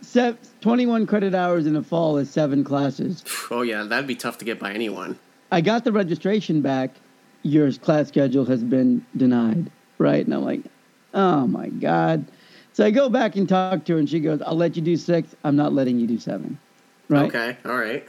se- 0.00 0.36
21 0.60 1.06
credit 1.06 1.34
hours 1.34 1.66
in 1.66 1.72
the 1.74 1.82
fall 1.82 2.18
is 2.18 2.30
seven 2.30 2.62
classes. 2.62 3.24
oh 3.50 3.62
yeah, 3.62 3.82
that'd 3.82 4.06
be 4.06 4.14
tough 4.14 4.38
to 4.38 4.44
get 4.44 4.60
by 4.60 4.72
anyone. 4.72 5.18
I 5.50 5.60
got 5.60 5.82
the 5.82 5.90
registration 5.90 6.60
back. 6.62 6.90
Your 7.42 7.72
class 7.72 8.06
schedule 8.08 8.44
has 8.44 8.62
been 8.62 9.04
denied, 9.16 9.72
right? 9.98 10.24
And 10.24 10.32
I'm 10.32 10.44
like, 10.44 10.60
oh 11.14 11.48
my 11.48 11.68
God. 11.68 12.24
So 12.74 12.84
I 12.84 12.92
go 12.92 13.08
back 13.08 13.34
and 13.34 13.48
talk 13.48 13.84
to 13.86 13.94
her, 13.94 13.98
and 13.98 14.08
she 14.08 14.20
goes, 14.20 14.40
I'll 14.42 14.54
let 14.56 14.76
you 14.76 14.82
do 14.82 14.96
six. 14.96 15.34
I'm 15.42 15.56
not 15.56 15.72
letting 15.72 15.98
you 15.98 16.06
do 16.06 16.18
seven, 16.20 16.58
right? 17.08 17.26
Okay, 17.26 17.56
all 17.64 17.76
right. 17.76 18.06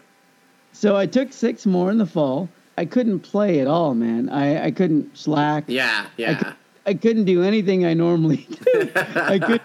So 0.73 0.95
I 0.95 1.05
took 1.05 1.31
six 1.31 1.65
more 1.65 1.89
in 1.89 1.97
the 1.97 2.05
fall. 2.05 2.49
I 2.77 2.85
couldn't 2.85 3.21
play 3.21 3.59
at 3.59 3.67
all, 3.67 3.95
man. 3.95 4.29
I, 4.29 4.65
I 4.65 4.71
couldn't 4.71 5.17
slack. 5.17 5.65
Yeah, 5.67 6.07
yeah. 6.17 6.53
I 6.85 6.93
couldn't 6.93 7.25
do 7.25 7.41
anything 7.41 7.85
I 7.85 7.93
normally 7.93 8.47
do. 8.73 8.91
I 8.95 9.39
could 9.39 9.61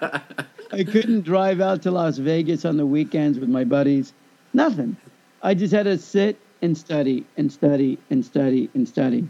I 0.72 0.84
couldn't 0.84 1.22
drive 1.22 1.60
out 1.60 1.82
to 1.82 1.90
Las 1.90 2.18
Vegas 2.18 2.64
on 2.64 2.76
the 2.76 2.86
weekends 2.86 3.38
with 3.38 3.48
my 3.48 3.64
buddies. 3.64 4.12
Nothing. 4.54 4.96
I 5.42 5.54
just 5.54 5.72
had 5.74 5.84
to 5.84 5.98
sit 5.98 6.38
and 6.62 6.76
study 6.76 7.26
and 7.36 7.52
study 7.52 7.98
and 8.10 8.24
study 8.24 8.70
and 8.74 8.88
study. 8.88 9.28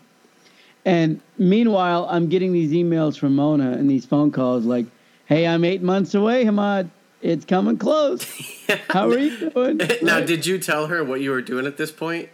And 0.84 1.20
meanwhile, 1.38 2.06
I'm 2.10 2.28
getting 2.28 2.52
these 2.52 2.72
emails 2.72 3.18
from 3.18 3.36
Mona 3.36 3.72
and 3.72 3.88
these 3.88 4.04
phone 4.06 4.30
calls 4.30 4.64
like, 4.64 4.86
"Hey, 5.26 5.46
I'm 5.46 5.64
eight 5.64 5.82
months 5.82 6.14
away, 6.14 6.44
Hamad. 6.44 6.90
It's 7.22 7.44
coming 7.44 7.76
close. 7.76 8.24
How 8.90 9.08
are 9.10 9.18
you 9.18 9.50
doing?" 9.50 9.76
now, 10.02 10.16
Right? 10.18 10.26
did 10.26 10.46
you 10.46 10.58
tell 10.58 10.86
her 10.86 11.04
what 11.04 11.20
you 11.20 11.30
were 11.30 11.42
doing 11.42 11.66
at 11.66 11.76
this 11.76 11.90
point? 11.90 12.28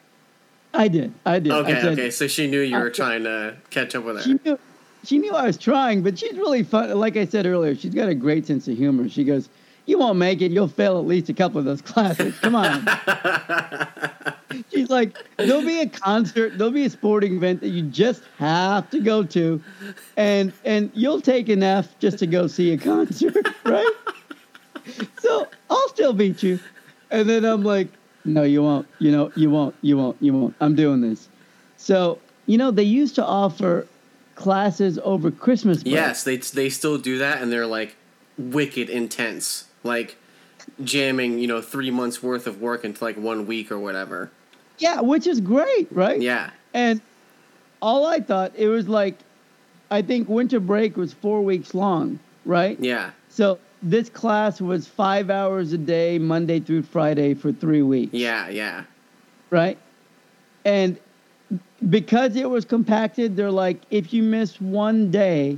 I 0.75 0.89
did. 0.89 1.13
I 1.25 1.39
did. 1.39 1.53
I 1.53 1.57
Okay, 1.61 1.75
said, 1.81 1.93
okay. 1.95 2.11
So 2.11 2.27
she 2.29 2.47
knew 2.47 2.61
you 2.61 2.77
were 2.77 2.89
I- 2.91 2.93
trying 2.93 3.25
to 3.25 3.57
catch 3.71 3.95
up 3.95 4.05
with 4.05 4.17
her. 4.17 4.23
She 4.23 4.39
knew, 4.45 4.59
she 5.05 5.19
knew 5.19 5.33
I 5.33 5.47
was 5.47 5.57
trying, 5.57 6.03
but 6.03 6.19
she's 6.19 6.35
really 6.37 6.63
fun. 6.63 6.91
Like 6.99 7.17
I 7.17 7.25
said 7.25 7.47
earlier, 7.47 7.75
she's 7.75 7.95
got 7.95 8.09
a 8.09 8.15
great 8.15 8.47
sense 8.47 8.69
of 8.69 8.77
humor. 8.77 9.09
She 9.09 9.25
goes, 9.25 9.49
"You 9.87 9.99
won't 9.99 10.19
make 10.19 10.41
it. 10.43 10.53
You'll 10.53 10.69
fail 10.69 10.99
at 10.99 11.07
least 11.07 11.29
a 11.29 11.35
couple 11.35 11.59
of 11.59 11.65
those 11.65 11.81
classes. 11.83 12.39
Come 12.41 12.55
on." 12.55 12.87
she's 14.73 14.91
like, 14.91 15.17
"There'll 15.37 15.63
be 15.63 15.81
a 15.81 15.89
concert. 15.89 16.59
There'll 16.59 16.73
be 16.73 16.85
a 16.85 16.91
sporting 16.91 17.37
event 17.37 17.61
that 17.61 17.69
you 17.69 17.83
just 17.83 18.23
have 18.39 18.89
to 18.91 19.01
go 19.01 19.23
to, 19.25 19.61
and 20.17 20.53
and 20.65 20.91
you'll 20.95 21.21
take 21.21 21.49
an 21.49 21.63
F 21.63 21.99
just 21.99 22.19
to 22.21 22.27
go 22.27 22.47
see 22.47 22.73
a 22.73 22.79
concert, 22.79 23.47
right?" 23.65 23.87
So 25.21 25.47
I'll 25.71 25.89
still 25.89 26.13
beat 26.13 26.43
you. 26.43 26.59
And 27.11 27.29
then 27.29 27.45
I'm 27.45 27.63
like, 27.63 27.89
no, 28.25 28.43
you 28.43 28.63
won't. 28.63 28.89
You 28.99 29.13
know, 29.13 29.33
you 29.37 29.51
won't. 29.51 29.75
You 29.83 29.97
won't. 29.97 30.17
You 30.21 30.33
won't. 30.33 30.55
I'm 30.61 30.75
doing 30.75 31.01
this. 31.01 31.29
So 31.77 32.19
you 32.47 32.59
know, 32.59 32.71
they 32.71 32.83
used 32.83 33.15
to 33.17 33.25
offer 33.25 33.87
classes 34.35 34.99
over 35.03 35.31
Christmas 35.31 35.83
break. 35.83 35.95
Yes, 35.95 36.25
they 36.25 36.37
they 36.37 36.71
still 36.71 36.99
do 36.99 37.19
that, 37.19 37.43
and 37.43 37.53
they're 37.53 37.67
like 37.67 37.97
wicked 38.39 38.91
intense, 38.91 39.65
like 39.83 40.17
jamming 40.83 41.39
you 41.39 41.47
know 41.47 41.63
three 41.63 41.91
months 41.91 42.23
worth 42.23 42.47
of 42.47 42.61
work 42.61 42.85
into 42.85 43.03
like 43.03 43.17
one 43.17 43.47
week 43.47 43.71
or 43.71 43.79
whatever. 43.79 44.31
Yeah, 44.79 45.01
which 45.01 45.27
is 45.27 45.41
great, 45.41 45.89
right? 45.91 46.21
Yeah. 46.21 46.51
And 46.75 47.01
all 47.81 48.07
I 48.07 48.21
thought 48.21 48.53
it 48.57 48.69
was 48.69 48.89
like, 48.89 49.17
I 49.91 50.03
think 50.03 50.29
winter 50.29 50.61
break 50.61 50.97
was 50.97 51.15
four 51.15 51.43
weeks 51.43 51.75
long, 51.75 52.19
right? 52.45 52.79
Yeah. 52.79 53.13
So 53.31 53.59
this 53.87 54.11
class 54.11 54.61
was 54.61 54.89
five 54.89 55.31
hours 55.31 55.73
a 55.73 55.79
day, 55.79 56.19
Monday 56.19 56.59
through 56.59 56.83
Friday 56.83 57.35
for 57.35 57.53
three 57.53 57.83
weeks. 57.83 58.13
Yeah, 58.13 58.49
yeah. 58.49 58.83
Right? 59.51 59.79
And 60.65 60.99
because 61.89 62.35
it 62.35 62.51
was 62.51 62.65
compacted, 62.65 63.37
they're 63.37 63.53
like, 63.53 63.81
if 63.91 64.13
you 64.13 64.25
miss 64.25 64.61
one 64.61 65.13
day, 65.13 65.57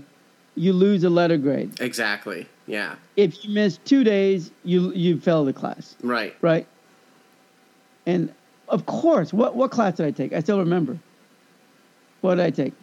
you 0.57 0.75
lose 0.75 1.05
a 1.05 1.11
letter 1.11 1.39
grade. 1.39 1.81
Exactly. 1.81 2.47
Yeah. 2.67 2.97
If 3.17 3.43
you 3.45 3.55
miss 3.55 3.79
two 3.79 4.05
days, 4.05 4.51
you 4.63 4.93
you 4.93 5.19
fail 5.19 5.47
the 5.47 5.55
class. 5.55 5.97
Right. 6.03 6.37
Right. 6.43 6.67
And 8.05 8.33
of 8.69 8.85
course, 8.85 9.33
what 9.33 9.57
what 9.57 9.71
class 9.71 9.97
did 9.97 10.05
I 10.05 10.11
take? 10.11 10.35
I 10.35 10.41
still 10.41 10.59
remember. 10.59 10.99
What 12.21 12.35
did 12.35 12.45
I 12.45 12.51
take? 12.51 12.75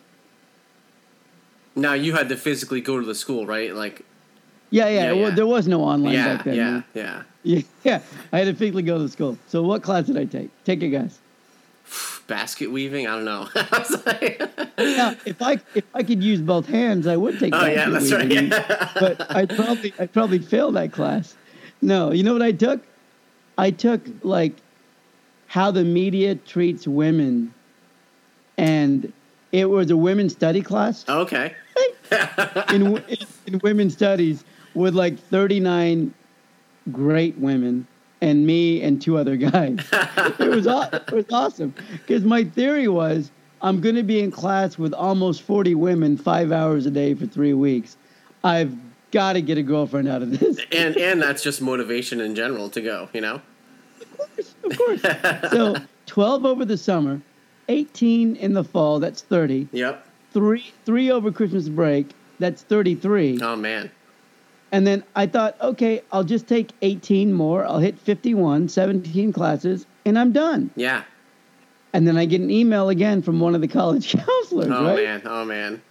Now 1.75 1.93
you 1.93 2.13
had 2.13 2.29
to 2.29 2.37
physically 2.37 2.81
go 2.81 2.99
to 2.99 3.05
the 3.05 3.15
school, 3.15 3.45
right? 3.45 3.75
Like. 3.75 4.03
Yeah, 4.71 4.87
yeah. 4.89 5.03
Yeah, 5.05 5.11
well, 5.13 5.29
yeah. 5.29 5.35
there 5.35 5.45
was 5.47 5.67
no 5.67 5.81
online 5.81 6.13
Yeah, 6.13 6.35
back 6.35 6.45
then. 6.45 6.55
yeah, 6.55 6.81
yeah. 6.93 7.23
Yeah, 7.43 7.61
yeah. 7.83 7.99
I 8.33 8.39
had 8.39 8.45
to 8.45 8.53
physically 8.55 8.83
go 8.83 8.97
to 8.97 9.07
school. 9.09 9.37
So 9.47 9.61
what 9.63 9.83
class 9.83 10.05
did 10.07 10.17
I 10.17 10.25
take? 10.25 10.49
Take 10.63 10.81
a 10.83 10.89
guess. 10.89 11.19
Basket 12.27 12.71
weaving? 12.71 13.07
I 13.07 13.15
don't 13.15 13.25
know. 13.25 13.47
I 13.55 14.01
like- 14.05 14.77
Now, 14.79 15.15
if 15.25 15.41
I 15.41 15.59
if 15.75 15.83
I 15.93 16.01
could 16.03 16.23
use 16.23 16.41
both 16.41 16.65
hands, 16.67 17.05
I 17.07 17.15
would 17.15 17.39
take. 17.39 17.53
oh 17.55 17.65
yeah, 17.65 17.89
that's 17.89 18.11
right. 18.11 18.27
weaving. 18.27 18.49
Yeah. 18.51 18.91
but 18.99 19.35
I 19.35 19.45
probably 19.45 19.93
I 19.99 20.07
probably 20.07 20.39
failed 20.39 20.75
that 20.75 20.91
class. 20.91 21.35
No, 21.81 22.11
you 22.11 22.23
know 22.23 22.33
what 22.33 22.41
I 22.41 22.51
took? 22.51 22.81
I 23.57 23.69
took 23.71 24.01
like 24.23 24.53
how 25.47 25.69
the 25.71 25.83
media 25.83 26.35
treats 26.35 26.87
women, 26.87 27.53
and 28.57 29.13
it 29.51 29.69
was 29.69 29.91
a 29.91 29.95
women's 29.97 30.33
study 30.33 30.61
class 30.61 31.05
okay. 31.07 31.53
in, 32.73 32.83
w- 32.83 33.03
in 33.45 33.59
women's 33.63 33.93
studies 33.93 34.43
with 34.75 34.93
like 34.93 35.17
thirty 35.17 35.59
nine 35.59 36.13
great 36.91 37.37
women 37.37 37.87
and 38.21 38.45
me 38.45 38.81
and 38.81 39.01
two 39.01 39.17
other 39.17 39.35
guys. 39.35 39.79
it 40.39 40.49
was 40.49 40.67
it 40.67 41.11
was 41.11 41.25
awesome 41.31 41.73
because 41.91 42.23
my 42.23 42.43
theory 42.43 42.87
was 42.87 43.31
I'm 43.61 43.81
going 43.81 43.95
to 43.95 44.03
be 44.03 44.19
in 44.19 44.31
class 44.31 44.77
with 44.77 44.93
almost 44.93 45.41
40 45.41 45.75
women 45.75 46.17
5 46.17 46.51
hours 46.51 46.85
a 46.85 46.91
day 46.91 47.13
for 47.15 47.25
3 47.25 47.53
weeks. 47.53 47.97
I've 48.43 48.75
got 49.11 49.33
to 49.33 49.41
get 49.41 49.57
a 49.57 49.63
girlfriend 49.63 50.07
out 50.07 50.21
of 50.21 50.37
this. 50.37 50.59
and 50.71 50.95
and 51.09 51.21
that's 51.21 51.41
just 51.41 51.61
motivation 51.61 52.21
in 52.21 52.35
general 52.35 52.69
to 52.69 52.81
go. 52.81 53.09
You 53.13 53.21
know. 53.21 53.41
Of 54.01 54.17
course, 54.17 54.55
of 54.63 54.77
course. 54.77 55.51
So 55.51 55.75
12 56.05 56.45
over 56.45 56.65
the 56.65 56.77
summer, 56.77 57.21
18 57.69 58.35
in 58.35 58.53
the 58.53 58.63
fall, 58.63 58.99
that's 58.99 59.21
30. 59.21 59.67
Yep. 59.71 60.05
3 60.33 60.73
3 60.85 61.11
over 61.11 61.31
Christmas 61.31 61.69
break, 61.69 62.09
that's 62.39 62.63
33. 62.63 63.39
Oh 63.41 63.55
man. 63.55 63.89
And 64.75 64.85
then 64.85 65.05
I 65.15 65.25
thought, 65.25 65.55
okay, 65.61 66.01
I'll 66.11 66.25
just 66.25 66.47
take 66.47 66.71
18 66.81 67.31
more. 67.31 67.63
I'll 67.63 67.79
hit 67.79 67.97
51, 67.97 68.67
17 68.67 69.31
classes, 69.31 69.85
and 70.05 70.19
I'm 70.19 70.33
done. 70.33 70.69
Yeah. 70.75 71.03
And 71.93 72.05
then 72.05 72.17
I 72.17 72.25
get 72.25 72.41
an 72.41 72.51
email 72.51 72.89
again 72.89 73.21
from 73.21 73.39
one 73.39 73.55
of 73.55 73.61
the 73.61 73.69
college 73.69 74.11
counselors, 74.25 74.67
Oh 74.69 74.83
right? 74.83 74.95
man. 74.97 75.21
Oh 75.23 75.45
man. 75.45 75.81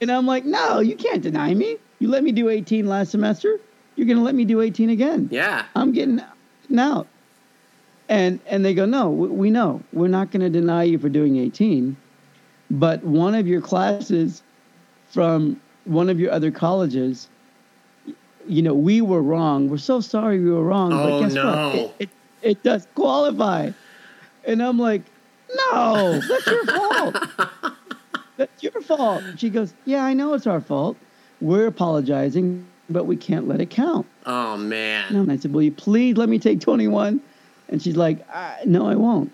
And 0.00 0.10
I'm 0.10 0.26
like, 0.26 0.46
no, 0.46 0.80
you 0.80 0.96
can't 0.96 1.20
deny 1.20 1.52
me. 1.52 1.76
You 1.98 2.08
let 2.08 2.24
me 2.24 2.32
do 2.32 2.48
18 2.48 2.86
last 2.86 3.10
semester. 3.10 3.60
You're 3.94 4.06
going 4.06 4.16
to 4.16 4.24
let 4.24 4.34
me 4.34 4.46
do 4.46 4.62
18 4.62 4.88
again. 4.88 5.28
Yeah. 5.30 5.66
I'm 5.76 5.92
getting 5.92 6.22
out. 6.78 7.06
And 8.08 8.40
and 8.46 8.64
they 8.64 8.72
go, 8.72 8.86
no, 8.86 9.10
we, 9.10 9.28
we 9.28 9.50
know. 9.50 9.82
We're 9.92 10.08
not 10.08 10.30
going 10.30 10.40
to 10.40 10.48
deny 10.48 10.84
you 10.84 10.98
for 10.98 11.10
doing 11.10 11.36
18. 11.36 11.94
But 12.70 13.04
one 13.04 13.34
of 13.34 13.46
your 13.46 13.60
classes 13.60 14.42
from 15.10 15.60
one 15.84 16.08
of 16.08 16.18
your 16.18 16.32
other 16.32 16.50
colleges, 16.50 17.28
you 18.48 18.62
know, 18.62 18.74
we 18.74 19.00
were 19.00 19.22
wrong. 19.22 19.68
We're 19.68 19.78
so 19.78 20.00
sorry 20.00 20.40
we 20.40 20.50
were 20.50 20.64
wrong. 20.64 20.92
Oh, 20.92 21.20
but 21.20 21.20
guess 21.20 21.34
no. 21.34 21.46
what? 21.46 21.74
It, 21.76 21.92
it, 21.98 22.10
it 22.42 22.62
does 22.62 22.86
qualify. 22.94 23.70
And 24.44 24.62
I'm 24.62 24.78
like, 24.78 25.02
no, 25.72 26.20
that's 26.20 26.46
your 26.46 26.66
fault. 26.66 27.16
That's 28.36 28.62
your 28.62 28.80
fault. 28.82 29.24
She 29.36 29.50
goes, 29.50 29.74
yeah, 29.84 30.04
I 30.04 30.14
know 30.14 30.32
it's 30.34 30.46
our 30.46 30.60
fault. 30.60 30.96
We're 31.40 31.66
apologizing, 31.66 32.64
but 32.88 33.04
we 33.04 33.16
can't 33.16 33.48
let 33.48 33.60
it 33.60 33.68
count. 33.68 34.06
Oh 34.26 34.56
man. 34.56 35.14
And 35.14 35.32
I 35.32 35.36
said, 35.36 35.52
Will 35.52 35.62
you 35.62 35.72
please 35.72 36.16
let 36.16 36.28
me 36.28 36.38
take 36.38 36.60
21? 36.60 37.20
And 37.68 37.82
she's 37.82 37.96
like, 37.96 38.24
"Ah, 38.32 38.56
No, 38.64 38.86
I 38.86 38.94
won't. 38.94 39.32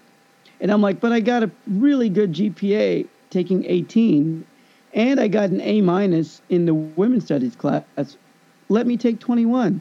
And 0.60 0.70
I'm 0.70 0.80
like, 0.80 1.00
But 1.00 1.12
I 1.12 1.20
got 1.20 1.42
a 1.42 1.50
really 1.66 2.08
good 2.08 2.32
GPA 2.32 3.06
taking 3.28 3.66
18, 3.66 4.46
and 4.94 5.20
I 5.20 5.28
got 5.28 5.50
an 5.50 5.60
A 5.60 5.82
minus 5.82 6.40
in 6.48 6.64
the 6.64 6.74
women's 6.74 7.24
studies 7.24 7.54
class. 7.56 7.84
Let 8.68 8.86
me 8.86 8.96
take 8.96 9.20
21. 9.20 9.80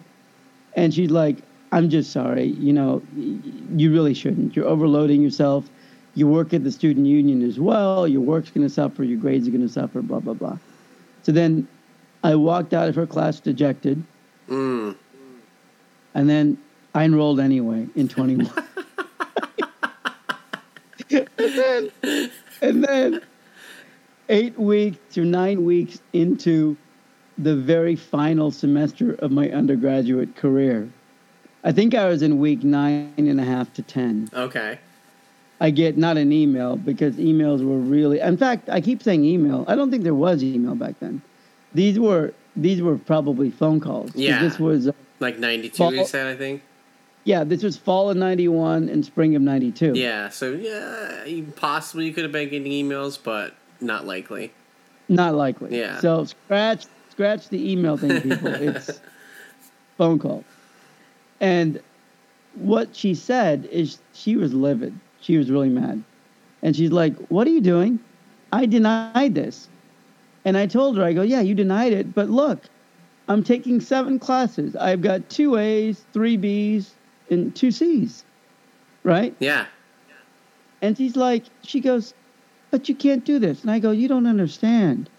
And 0.76 0.94
she's 0.94 1.12
like, 1.12 1.38
I'm 1.72 1.90
just 1.90 2.12
sorry. 2.12 2.46
You 2.46 2.74
know, 2.74 3.02
you 3.16 3.92
really 3.92 4.14
shouldn't. 4.14 4.56
You're 4.56 4.68
overloading 4.68 5.22
yourself. 5.22 5.70
You 6.16 6.28
work 6.28 6.54
at 6.54 6.64
the 6.64 6.72
student 6.72 7.08
union 7.08 7.42
as 7.44 7.60
well. 7.60 8.08
Your 8.08 8.22
work's 8.22 8.52
going 8.52 8.68
to 8.68 8.74
suffer. 8.74 9.04
Your 9.04 9.20
grades 9.20 9.48
are 9.48 9.52
going 9.52 9.66
to 9.66 9.74
suffer, 9.74 10.02
blah, 10.02 10.20
blah, 10.20 10.36
blah. 10.36 10.58
So 11.24 11.32
then 11.32 11.68
I 12.24 12.36
walked 12.36 12.74
out 12.74 12.90
of 12.90 12.96
her 12.96 13.08
class 13.08 13.40
dejected. 13.40 14.04
Mm. 14.48 14.96
And 16.14 16.30
then 16.30 16.58
I 16.94 17.06
enrolled 17.06 17.40
anyway 17.40 17.88
in 17.96 18.08
21. 18.08 18.52
and 21.10 21.28
then, 21.38 21.92
and 22.62 22.84
then 22.84 23.22
eight 24.30 24.58
weeks 24.60 25.18
or 25.18 25.26
nine 25.26 25.66
weeks 25.66 26.00
into 26.14 26.78
the 27.38 27.56
very 27.56 27.96
final 27.96 28.52
semester 28.52 29.14
of 29.16 29.32
my 29.32 29.50
undergraduate 29.50 30.36
career, 30.36 30.90
I 31.64 31.72
think 31.72 31.96
I 31.96 32.08
was 32.08 32.22
in 32.22 32.40
week 32.40 32.64
nine 32.64 33.14
and 33.18 33.40
a 33.40 33.44
half 33.44 33.74
to 33.74 33.82
10. 33.82 34.30
Okay. 34.34 34.80
I 35.62 35.70
get 35.70 35.98
not 35.98 36.18
an 36.18 36.32
email 36.34 36.76
because 36.76 37.16
emails 37.16 37.64
were 37.66 37.78
really, 37.78 38.20
in 38.20 38.38
fact, 38.38 38.70
I 38.70 38.82
keep 38.82 39.02
saying 39.02 39.24
email. 39.24 39.64
I 39.68 39.76
don't 39.76 39.90
think 39.92 40.04
there 40.04 40.14
was 40.16 40.44
email 40.44 40.76
back 40.76 41.00
then. 41.00 41.22
These 41.74 42.00
were, 42.00 42.34
these 42.56 42.82
were 42.82 42.98
probably 42.98 43.50
phone 43.50 43.80
calls. 43.80 44.14
Yeah. 44.16 44.42
This 44.42 44.60
was, 44.60 44.88
uh, 44.90 44.92
Like 45.20 45.40
ninety 45.40 45.70
two. 45.70 45.78
Fall- 45.78 45.94
You 45.94 46.06
said 46.06 46.28
I 46.28 46.36
think. 46.36 46.62
Yeah, 47.24 47.46
this 47.46 47.64
was 47.64 47.78
fall 47.78 48.10
of 48.10 48.18
'91 48.18 48.90
and 48.90 49.06
spring 49.06 49.34
of 49.36 49.42
'92. 49.42 49.94
Yeah. 49.96 50.28
So 50.30 50.52
yeah, 50.52 51.24
you 51.24 51.44
possibly 51.56 52.12
could 52.12 52.24
have 52.24 52.34
been 52.34 52.50
getting 52.50 52.72
emails, 52.72 53.18
but 53.22 53.56
not 53.80 54.06
likely. 54.06 54.52
not 55.08 55.34
likely. 55.36 55.80
Yeah. 55.80 56.00
So 56.02 56.26
scratch 56.26 56.86
scratch 57.14 57.50
the 57.50 57.72
email 57.72 57.96
thing, 57.96 58.22
people. 58.22 58.48
it's 58.70 59.00
phone 59.98 60.18
call. 60.18 60.44
And 61.40 61.80
what 62.56 62.96
she 62.96 63.14
said 63.14 63.70
is 63.72 64.00
she 64.14 64.36
was 64.36 64.52
livid. 64.52 65.00
She 65.22 65.38
was 65.38 65.52
really 65.52 65.70
mad, 65.70 66.04
and 66.64 66.76
she's 66.76 66.92
like, 66.92 67.16
"What 67.28 67.46
are 67.48 67.52
you 67.52 67.62
doing? 67.62 68.00
I 68.52 68.66
denied 68.66 69.36
this." 69.36 69.70
And 70.44 70.58
I 70.58 70.66
told 70.66 70.98
her, 70.98 71.04
I 71.04 71.14
go, 71.14 71.22
"Yeah, 71.22 71.42
you 71.42 71.54
denied 71.54 71.94
it, 71.94 72.16
but 72.16 72.30
look, 72.30 72.64
I'm 73.28 73.44
taking 73.44 73.80
seven 73.80 74.18
classes. 74.18 74.76
I've 74.76 75.02
got 75.02 75.30
two 75.30 75.58
A's, 75.58 76.04
three 76.14 76.36
B's, 76.36 76.96
and 77.30 77.56
two 77.56 77.70
C's, 77.70 78.26
right?" 79.04 79.36
Yeah. 79.40 79.68
And 80.82 80.98
she's 80.98 81.16
like, 81.16 81.46
she 81.62 81.80
goes, 81.80 82.14
but 82.70 82.90
you 82.90 82.96
can't 82.96 83.24
do 83.24 83.40
this. 83.40 83.62
And 83.62 83.72
I 83.72 83.80
go, 83.80 83.92
you 83.92 84.10
don't 84.10 84.28
understand. 84.28 85.10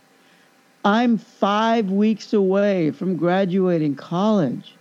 I'm 0.85 1.17
five 1.19 1.91
weeks 1.91 2.33
away 2.33 2.91
from 2.91 3.17
graduating 3.17 3.97
college. 3.97 4.75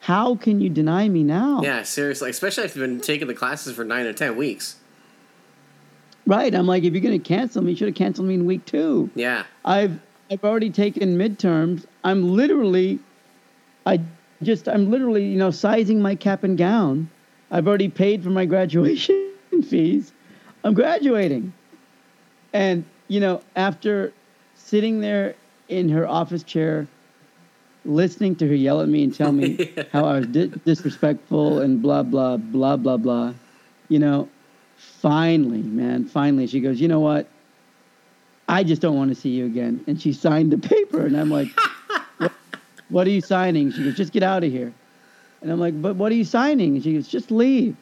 How 0.00 0.34
can 0.34 0.60
you 0.60 0.68
deny 0.68 1.08
me 1.08 1.22
now? 1.22 1.62
Yeah. 1.62 1.82
Seriously, 1.82 2.30
especially 2.30 2.64
if 2.64 2.76
you've 2.76 2.86
been 2.86 3.00
taking 3.00 3.28
the 3.28 3.34
classes 3.34 3.74
for 3.74 3.84
nine 3.84 4.06
or 4.06 4.12
ten 4.12 4.36
weeks. 4.36 4.76
Right. 6.26 6.54
I'm 6.54 6.66
like, 6.66 6.84
if 6.84 6.92
you're 6.92 7.02
going 7.02 7.20
to 7.20 7.28
cancel 7.28 7.62
me, 7.62 7.70
you 7.70 7.76
should 7.76 7.88
have 7.88 7.96
canceled 7.96 8.28
me 8.28 8.34
in 8.34 8.46
week 8.46 8.64
two. 8.66 9.10
Yeah. 9.14 9.44
I've 9.64 10.00
I've 10.30 10.44
already 10.44 10.70
taken 10.70 11.18
midterms. 11.18 11.86
I'm 12.04 12.36
literally, 12.36 13.00
I 13.84 14.00
just, 14.42 14.68
I'm 14.68 14.88
literally, 14.88 15.24
you 15.24 15.36
know, 15.36 15.50
sizing 15.50 16.00
my 16.00 16.14
cap 16.14 16.44
and 16.44 16.56
gown. 16.56 17.10
I've 17.50 17.66
already 17.66 17.88
paid 17.88 18.22
for 18.22 18.30
my 18.30 18.44
graduation 18.46 19.32
fees. 19.68 20.12
I'm 20.62 20.74
graduating. 20.74 21.52
And, 22.52 22.84
you 23.08 23.18
know, 23.18 23.42
after 23.56 24.12
sitting 24.70 25.00
there 25.00 25.34
in 25.68 25.88
her 25.88 26.06
office 26.06 26.44
chair, 26.44 26.86
listening 27.84 28.36
to 28.36 28.46
her 28.46 28.54
yell 28.54 28.80
at 28.80 28.88
me 28.88 29.02
and 29.02 29.12
tell 29.14 29.32
me 29.32 29.70
how 29.92 30.04
I 30.04 30.18
was 30.20 30.26
di- 30.28 30.52
disrespectful 30.64 31.58
and 31.60 31.82
blah, 31.82 32.04
blah, 32.04 32.36
blah, 32.36 32.76
blah, 32.76 32.96
blah, 32.96 33.34
you 33.88 33.98
know, 33.98 34.28
finally, 34.76 35.62
man, 35.62 36.04
finally, 36.04 36.46
she 36.46 36.60
goes, 36.60 36.80
you 36.80 36.86
know 36.88 37.00
what? 37.00 37.26
I 38.48 38.62
just 38.64 38.80
don't 38.82 38.96
want 38.96 39.10
to 39.10 39.14
see 39.20 39.30
you 39.30 39.46
again. 39.46 39.82
And 39.86 40.00
she 40.00 40.12
signed 40.12 40.52
the 40.52 40.58
paper, 40.58 41.04
and 41.06 41.16
I'm 41.16 41.30
like, 41.30 41.48
what, 42.18 42.32
what 42.88 43.06
are 43.06 43.10
you 43.10 43.20
signing? 43.20 43.72
She 43.72 43.84
goes, 43.84 43.94
just 43.96 44.12
get 44.12 44.22
out 44.22 44.44
of 44.44 44.50
here. 44.52 44.72
And 45.42 45.50
I'm 45.50 45.58
like, 45.60 45.80
but 45.80 45.96
what 45.96 46.12
are 46.12 46.16
you 46.16 46.24
signing? 46.24 46.74
And 46.74 46.84
she 46.84 46.94
goes, 46.94 47.08
just 47.08 47.30
leave. 47.30 47.76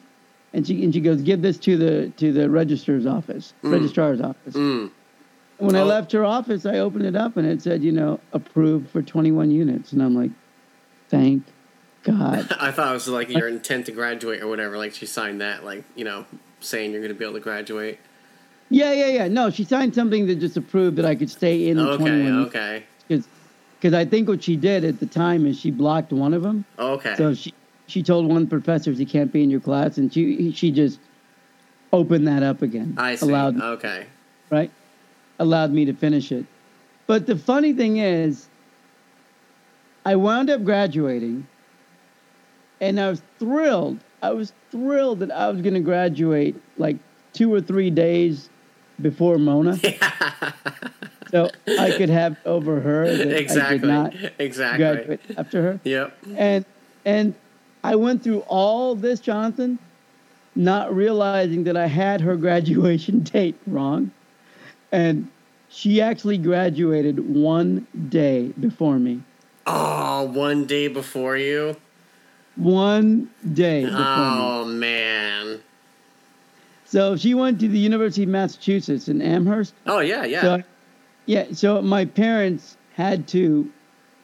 And 0.53 0.65
she 0.65 0.83
and 0.83 0.91
she 0.93 1.01
goes, 1.01 1.21
give 1.21 1.41
this 1.43 1.57
to 1.59 1.77
the 1.77 2.09
to 2.17 2.31
the 2.31 2.49
registrar's 2.49 3.05
office, 3.05 3.53
Mm. 3.63 3.71
registrar's 3.73 4.21
office. 4.21 4.55
Mm. 4.55 4.89
When 5.59 5.75
I 5.75 5.81
Oh. 5.81 5.85
left 5.85 6.11
her 6.13 6.23
office, 6.23 6.65
I 6.65 6.79
opened 6.79 7.05
it 7.05 7.15
up 7.15 7.35
and 7.37 7.45
it 7.45 7.61
said, 7.61 7.83
you 7.83 7.91
know, 7.91 8.19
approved 8.33 8.89
for 8.89 9.01
21 9.01 9.51
units. 9.51 9.91
And 9.91 10.01
I'm 10.01 10.15
like, 10.15 10.31
thank 11.09 11.43
God. 12.03 12.47
I 12.59 12.71
thought 12.71 12.91
it 12.91 12.93
was 12.93 13.07
like 13.09 13.29
your 13.29 13.47
intent 13.47 13.85
to 13.87 13.91
graduate 13.91 14.41
or 14.41 14.47
whatever. 14.47 14.77
Like 14.77 14.93
she 14.93 15.05
signed 15.05 15.41
that, 15.41 15.65
like 15.65 15.83
you 15.95 16.05
know, 16.05 16.25
saying 16.61 16.91
you're 16.91 17.01
going 17.01 17.13
to 17.13 17.17
be 17.19 17.25
able 17.25 17.33
to 17.35 17.39
graduate. 17.41 17.99
yeah, 18.69 18.93
yeah, 18.93 19.07
yeah. 19.07 19.27
No, 19.27 19.49
she 19.49 19.63
signed 19.65 19.93
something 19.93 20.27
that 20.27 20.35
just 20.35 20.55
approved 20.55 20.95
that 20.97 21.05
I 21.05 21.15
could 21.15 21.29
stay 21.29 21.67
in 21.67 21.77
the 21.77 21.89
Okay, 21.91 21.97
21 22.05 22.45
okay, 22.47 22.83
Because 23.07 23.93
I 23.93 24.05
think 24.05 24.29
what 24.29 24.41
she 24.43 24.55
did 24.55 24.83
at 24.85 24.99
the 24.99 25.05
time 25.07 25.45
is 25.45 25.59
she 25.59 25.71
blocked 25.71 26.13
one 26.13 26.33
of 26.33 26.41
them. 26.43 26.63
okay. 26.77 27.15
So 27.17 27.33
she 27.33 27.53
she 27.87 28.01
told 28.03 28.27
one 28.27 28.43
of 28.43 28.49
the 28.49 28.55
professors 28.55 28.97
he 28.97 29.05
can't 29.05 29.31
be 29.33 29.43
in 29.43 29.49
your 29.49 29.59
class, 29.59 29.97
and 29.97 30.13
she 30.13 30.51
she 30.53 30.71
just 30.71 30.99
opened 31.91 32.27
that 32.27 32.43
up 32.43 32.61
again. 32.61 32.93
I 32.97 33.15
see. 33.15 33.27
Allowed 33.27 33.59
Okay. 33.61 34.05
right, 34.51 34.71
allowed 35.39 35.71
me 35.71 35.85
to 35.85 35.93
finish 35.93 36.31
it. 36.31 36.45
But 37.07 37.25
the 37.25 37.35
funny 37.35 37.73
thing 37.73 37.97
is, 37.97 38.47
I 40.05 40.15
wound 40.15 40.49
up 40.49 40.63
graduating, 40.63 41.47
and 42.81 42.99
I 42.99 43.09
was 43.09 43.21
thrilled. 43.39 43.99
I 44.21 44.31
was 44.31 44.53
thrilled 44.71 45.19
that 45.19 45.31
I 45.31 45.49
was 45.49 45.61
going 45.61 45.73
to 45.73 45.79
graduate 45.79 46.55
like 46.77 46.97
two 47.33 47.53
or 47.53 47.61
three 47.61 47.89
days 47.89 48.49
before 49.01 49.37
Mona, 49.37 49.77
so 51.31 51.49
I 51.79 51.91
could 51.97 52.09
have 52.09 52.37
over 52.45 52.79
her 52.81 53.05
that 53.05 53.21
I 53.21 53.23
did 53.31 53.37
exactly. 53.37 53.87
not 53.87 54.13
Exactly. 54.39 54.77
graduate 54.79 55.21
after 55.37 55.61
her. 55.61 55.79
Yep. 55.83 56.17
And 56.35 56.65
and 57.05 57.33
I 57.83 57.95
went 57.95 58.23
through 58.23 58.41
all 58.41 58.95
this, 58.95 59.19
Jonathan, 59.21 59.79
not 60.55 60.93
realizing 60.93 61.63
that 61.63 61.77
I 61.77 61.87
had 61.87 62.19
her 62.21 62.35
graduation 62.45 63.21
date 63.21 63.55
wrong. 63.65 64.11
And 64.91 65.27
she 65.69 66.01
actually 66.01 66.37
graduated 66.37 67.33
one 67.35 67.85
day 68.09 68.53
before 68.59 68.97
me. 68.99 69.21
Oh, 69.67 70.23
one 70.23 70.65
day 70.65 70.87
before 70.87 71.37
you. 71.37 71.75
One 72.55 73.29
day 73.53 73.83
before 73.85 73.99
me. 73.99 74.05
Oh 74.05 74.65
man. 74.65 75.61
So 76.85 77.15
she 77.15 77.33
went 77.35 77.59
to 77.59 77.67
the 77.67 77.77
University 77.77 78.23
of 78.23 78.29
Massachusetts 78.29 79.07
in 79.07 79.21
Amherst. 79.21 79.73
Oh 79.85 79.99
yeah, 79.99 80.25
yeah. 80.25 80.41
So, 80.41 80.63
yeah, 81.27 81.45
so 81.53 81.81
my 81.81 82.05
parents 82.05 82.75
had 82.95 83.27
to 83.29 83.71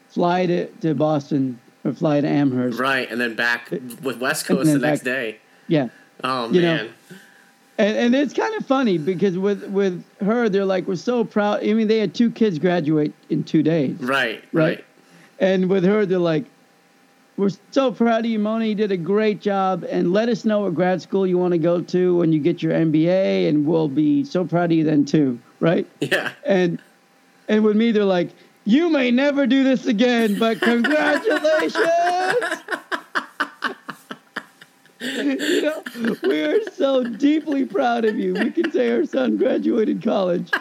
fly 0.09 0.47
to, 0.47 0.65
to 0.67 0.95
Boston 0.95 1.59
or 1.85 1.93
fly 1.93 2.21
to 2.21 2.27
Amherst. 2.27 2.79
right, 2.79 3.09
and 3.11 3.21
then 3.21 3.35
back 3.35 3.69
with 3.69 4.17
West 4.19 4.47
Coast 4.47 4.65
the 4.71 4.79
next 4.79 5.01
back- 5.01 5.05
day. 5.05 5.37
Yeah. 5.67 5.89
Oh 6.23 6.49
You 6.51 6.61
know, 6.61 6.75
man. 6.77 6.89
And, 7.77 7.97
and 7.97 8.15
it's 8.15 8.33
kind 8.33 8.55
of 8.55 8.65
funny 8.65 8.97
because 8.97 9.37
with 9.37 9.63
with 9.65 10.03
her, 10.21 10.47
they're 10.47 10.65
like, 10.65 10.87
we're 10.87 10.95
so 10.95 11.25
proud. 11.25 11.61
I 11.61 11.73
mean, 11.73 11.87
they 11.87 11.99
had 11.99 12.13
two 12.13 12.31
kids 12.31 12.57
graduate 12.57 13.13
in 13.29 13.43
two 13.43 13.63
days, 13.63 13.97
right. 13.99 14.43
right? 14.53 14.53
Right. 14.53 14.85
And 15.39 15.69
with 15.69 15.83
her, 15.83 16.05
they're 16.05 16.17
like, 16.17 16.45
we're 17.37 17.49
so 17.71 17.91
proud 17.91 18.19
of 18.19 18.31
you, 18.31 18.39
Mona. 18.39 18.65
You 18.65 18.75
did 18.75 18.91
a 18.91 18.97
great 18.97 19.41
job, 19.41 19.85
and 19.89 20.13
let 20.13 20.29
us 20.29 20.45
know 20.45 20.61
what 20.61 20.73
grad 20.73 21.01
school 21.01 21.27
you 21.27 21.37
want 21.37 21.51
to 21.51 21.57
go 21.57 21.81
to 21.81 22.15
when 22.15 22.31
you 22.31 22.39
get 22.39 22.63
your 22.63 22.71
MBA, 22.71 23.49
and 23.49 23.65
we'll 23.65 23.89
be 23.89 24.23
so 24.23 24.45
proud 24.45 24.71
of 24.71 24.77
you 24.77 24.85
then 24.85 25.03
too, 25.03 25.39
right? 25.59 25.85
Yeah. 25.99 26.31
And 26.45 26.81
and 27.49 27.63
with 27.63 27.75
me, 27.75 27.91
they're 27.91 28.05
like, 28.05 28.29
you 28.63 28.89
may 28.89 29.11
never 29.11 29.45
do 29.45 29.63
this 29.65 29.85
again, 29.85 30.39
but 30.39 30.61
congratulations. 30.61 31.75
You 34.99 35.61
know, 35.61 36.15
we 36.23 36.41
are 36.43 36.63
so 36.71 37.03
deeply 37.03 37.65
proud 37.65 38.05
of 38.05 38.17
you. 38.17 38.33
We 38.33 38.51
can 38.51 38.71
say 38.71 38.91
our 38.91 39.05
son 39.05 39.37
graduated 39.37 40.01
college. 40.03 40.51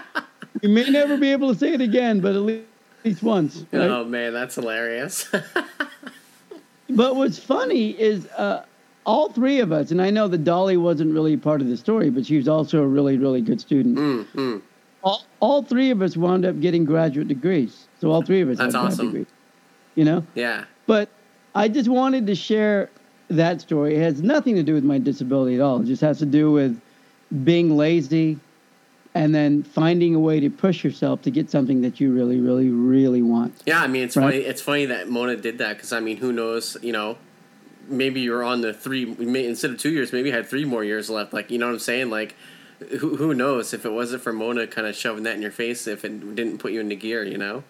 We 0.62 0.68
may 0.68 0.88
never 0.90 1.16
be 1.16 1.31
able 1.33 1.53
to 1.53 1.59
say 1.59 1.73
it 1.73 1.81
again, 1.81 2.20
but 2.20 2.35
at 2.35 2.40
least, 2.42 2.64
at 3.01 3.05
least 3.07 3.23
once. 3.23 3.64
Right? 3.73 3.83
Oh 3.83 4.05
man, 4.05 4.33
that's 4.33 4.55
hilarious. 4.55 5.31
But 6.90 7.16
what's 7.16 7.38
funny 7.38 7.99
is 7.99 8.27
uh, 8.37 8.64
all 9.07 9.31
three 9.31 9.61
of 9.61 9.73
us, 9.73 9.90
and 9.90 10.03
I 10.03 10.11
know 10.11 10.29
that 10.29 10.44
Dolly 10.44 10.77
wasn't 10.77 11.12
really 11.14 11.37
part 11.37 11.61
of 11.61 11.68
the 11.68 11.77
story, 11.77 12.11
but 12.11 12.27
she 12.27 12.37
was 12.37 12.47
also 12.47 12.83
a 12.83 12.87
really, 12.87 13.16
really 13.16 13.40
good 13.40 13.61
student. 13.61 13.97
mm, 13.97 14.27
mm. 14.35 14.62
All, 15.03 15.25
all 15.40 15.62
three 15.62 15.90
of 15.90 16.03
us 16.03 16.16
wound 16.16 16.44
up 16.44 16.61
getting 16.61 16.85
graduate 16.85 17.29
degrees. 17.29 17.88
So 18.01 18.11
all 18.11 18.23
three 18.23 18.40
of 18.42 18.49
us 18.49 18.59
That's 18.59 18.75
awesome. 18.75 19.07
degrees. 19.07 19.27
You 19.97 20.05
know? 20.05 20.27
Yeah. 20.35 20.64
But 20.87 21.09
I 21.55 21.68
just 21.68 21.88
wanted 21.88 22.27
to 22.27 22.35
share 22.35 22.90
that 23.29 23.61
story. 23.61 23.97
It 23.97 24.03
has 24.03 24.23
nothing 24.23 24.55
to 24.57 24.63
do 24.63 24.75
with 24.75 24.85
my 24.85 24.99
disability 24.99 25.55
at 25.55 25.61
all. 25.61 25.81
It 25.81 25.87
just 25.87 26.03
has 26.03 26.19
to 26.19 26.27
do 26.27 26.53
with 26.53 26.81
being 27.45 27.77
lazy 27.77 28.39
and 29.15 29.35
then 29.35 29.63
finding 29.63 30.15
a 30.15 30.19
way 30.19 30.41
to 30.41 30.51
push 30.51 30.83
yourself 30.85 31.23
to 31.23 31.31
get 31.31 31.49
something 31.51 31.83
that 31.83 32.01
you 32.01 32.13
really, 32.13 32.41
really, 32.41 32.69
really 32.69 33.23
want. 33.23 33.55
Yeah, 33.65 33.81
I 33.81 33.87
mean 33.87 34.03
it's 34.03 34.17
Right. 34.17 34.25
funny. 34.25 34.37
It's 34.45 34.61
funny 34.61 34.87
that 34.87 35.09
Mona 35.09 35.37
did 35.37 35.59
that 35.59 35.77
because 35.77 35.93
I 35.93 36.01
mean, 36.01 36.17
who 36.19 36.33
knows? 36.33 36.77
You 36.83 36.93
know, 36.93 37.17
maybe 37.89 38.21
you're 38.21 38.43
on 38.43 38.61
the 38.61 38.73
three 38.75 39.05
may, 39.07 39.47
instead 39.47 39.71
of 39.71 39.79
two 39.79 39.91
years. 39.91 40.13
Maybe 40.13 40.29
you 40.31 40.35
had 40.35 40.47
three 40.47 40.65
more 40.65 40.85
years 40.85 41.09
left. 41.09 41.33
Like 41.33 41.51
you 41.51 41.59
know 41.59 41.67
what 41.67 41.73
I'm 41.75 41.79
saying? 41.79 42.11
Like 42.11 42.35
who 42.99 43.17
who 43.17 43.35
knows 43.35 43.73
if 43.73 43.85
it 43.87 43.93
wasn't 43.93 44.23
for 44.23 44.33
Mona 44.33 44.67
kind 44.67 44.87
of 44.87 44.97
shoving 44.97 45.23
that 45.25 45.37
in 45.37 45.43
your 45.43 45.53
face, 45.53 45.87
if 45.87 46.05
it 46.05 46.35
didn't 46.35 46.59
put 46.59 46.73
you 46.73 46.81
into 46.81 46.97
gear, 46.97 47.23
you 47.25 47.39
know? 47.39 47.63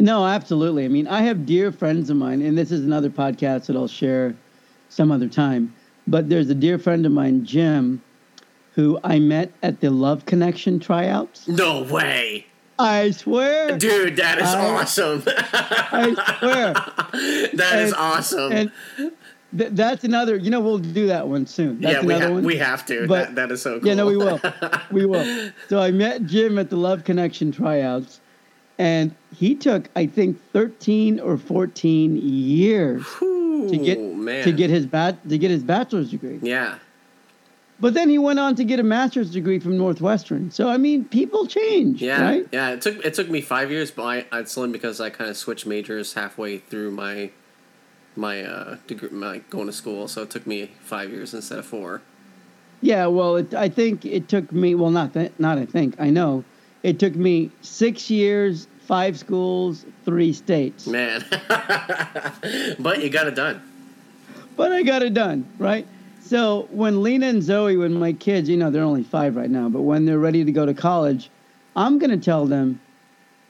No, 0.00 0.24
absolutely. 0.24 0.84
I 0.84 0.88
mean, 0.88 1.06
I 1.08 1.22
have 1.22 1.44
dear 1.44 1.72
friends 1.72 2.08
of 2.08 2.16
mine, 2.16 2.40
and 2.40 2.56
this 2.56 2.70
is 2.70 2.84
another 2.84 3.10
podcast 3.10 3.66
that 3.66 3.76
I'll 3.76 3.88
share 3.88 4.34
some 4.88 5.10
other 5.12 5.28
time. 5.28 5.74
But 6.06 6.28
there's 6.28 6.48
a 6.50 6.54
dear 6.54 6.78
friend 6.78 7.04
of 7.06 7.12
mine, 7.12 7.44
Jim, 7.44 8.02
who 8.74 8.98
I 9.04 9.18
met 9.18 9.52
at 9.62 9.80
the 9.80 9.90
Love 9.90 10.24
Connection 10.26 10.78
tryouts. 10.80 11.46
No 11.48 11.82
way, 11.82 12.46
I 12.78 13.10
swear. 13.10 13.76
dude! 13.76 14.16
That 14.16 14.38
is 14.38 14.48
I- 14.48 14.70
awesome. 14.74 15.22
I 15.26 16.36
swear. 16.38 16.72
That 17.54 17.78
is 17.80 17.92
And- 17.92 17.94
awesome. 18.00 18.52
And 18.52 18.70
th- 19.56 19.70
that's 19.72 20.04
another, 20.04 20.36
you 20.36 20.50
know, 20.50 20.60
we'll 20.60 20.78
do 20.78 21.06
that 21.08 21.26
one 21.26 21.46
soon. 21.46 21.80
That's 21.80 21.94
yeah, 21.94 22.00
we, 22.06 22.14
another 22.14 22.28
ha- 22.28 22.34
one. 22.34 22.44
we 22.44 22.56
have 22.58 22.86
to. 22.86 23.06
But- 23.08 23.28
that, 23.28 23.34
that 23.34 23.52
is 23.52 23.62
so 23.62 23.78
cool. 23.80 23.88
Yeah, 23.88 23.94
no, 23.94 24.06
we 24.06 24.16
will. 24.16 24.40
we 24.92 25.04
will. 25.06 25.50
So 25.68 25.80
I 25.80 25.90
met 25.90 26.24
Jim 26.26 26.58
at 26.58 26.70
the 26.70 26.76
Love 26.76 27.04
Connection 27.04 27.50
tryouts, 27.50 28.20
and 28.78 29.14
he 29.36 29.54
took, 29.56 29.88
I 29.96 30.06
think, 30.06 30.40
13 30.52 31.18
or 31.20 31.36
14 31.36 32.16
years 32.16 33.04
to 33.18 33.76
get 33.82 33.98
man. 34.28 34.44
to 34.44 34.52
get 34.52 34.70
his 34.70 34.86
bat 34.86 35.16
to 35.28 35.36
get 35.38 35.50
his 35.50 35.62
bachelor's 35.62 36.10
degree. 36.10 36.38
yeah. 36.42 36.78
But 37.80 37.94
then 37.94 38.08
he 38.08 38.18
went 38.18 38.40
on 38.40 38.56
to 38.56 38.64
get 38.64 38.80
a 38.80 38.82
master's 38.82 39.30
degree 39.30 39.60
from 39.60 39.78
Northwestern. 39.78 40.50
So 40.50 40.68
I 40.68 40.78
mean, 40.78 41.04
people 41.04 41.46
change, 41.46 42.02
Yeah, 42.02 42.20
right? 42.22 42.48
yeah. 42.52 42.70
It 42.70 42.82
took 42.82 43.04
it 43.04 43.14
took 43.14 43.28
me 43.30 43.40
five 43.40 43.70
years, 43.70 43.90
but 43.92 44.02
I 44.04 44.26
it's 44.40 44.58
only 44.58 44.72
because 44.72 45.00
I 45.00 45.10
kind 45.10 45.30
of 45.30 45.36
switched 45.36 45.64
majors 45.66 46.14
halfway 46.14 46.58
through 46.58 46.90
my 46.90 47.30
my 48.16 48.42
uh 48.42 48.76
degree, 48.88 49.10
my 49.10 49.38
going 49.50 49.66
to 49.68 49.72
school. 49.72 50.08
So 50.08 50.22
it 50.22 50.30
took 50.30 50.44
me 50.46 50.72
five 50.82 51.10
years 51.10 51.32
instead 51.34 51.58
of 51.60 51.66
four. 51.66 52.02
Yeah. 52.80 53.06
Well, 53.06 53.36
it, 53.36 53.54
I 53.54 53.68
think 53.68 54.04
it 54.04 54.28
took 54.28 54.50
me. 54.50 54.74
Well, 54.74 54.90
not 54.90 55.12
that. 55.12 55.38
Not 55.38 55.58
I 55.58 55.66
think. 55.66 55.94
I 56.00 56.10
know. 56.10 56.42
It 56.82 56.98
took 56.98 57.14
me 57.14 57.50
six 57.60 58.08
years, 58.10 58.66
five 58.86 59.16
schools, 59.18 59.84
three 60.04 60.32
states. 60.32 60.86
Man, 60.88 61.24
but 62.78 63.02
you 63.02 63.10
got 63.10 63.26
it 63.28 63.34
done. 63.34 63.60
But 64.58 64.72
I 64.72 64.82
got 64.82 65.02
it 65.02 65.14
done, 65.14 65.48
right? 65.58 65.86
So 66.20 66.68
when 66.70 67.02
Lena 67.02 67.28
and 67.28 67.42
Zoe, 67.42 67.76
when 67.76 67.94
my 67.94 68.12
kids, 68.12 68.48
you 68.48 68.56
know, 68.56 68.70
they're 68.70 68.82
only 68.82 69.04
five 69.04 69.36
right 69.36 69.48
now, 69.50 69.68
but 69.68 69.82
when 69.82 70.04
they're 70.04 70.18
ready 70.18 70.44
to 70.44 70.52
go 70.52 70.66
to 70.66 70.74
college, 70.74 71.30
I'm 71.76 71.98
going 71.98 72.10
to 72.10 72.18
tell 72.18 72.44
them 72.44 72.80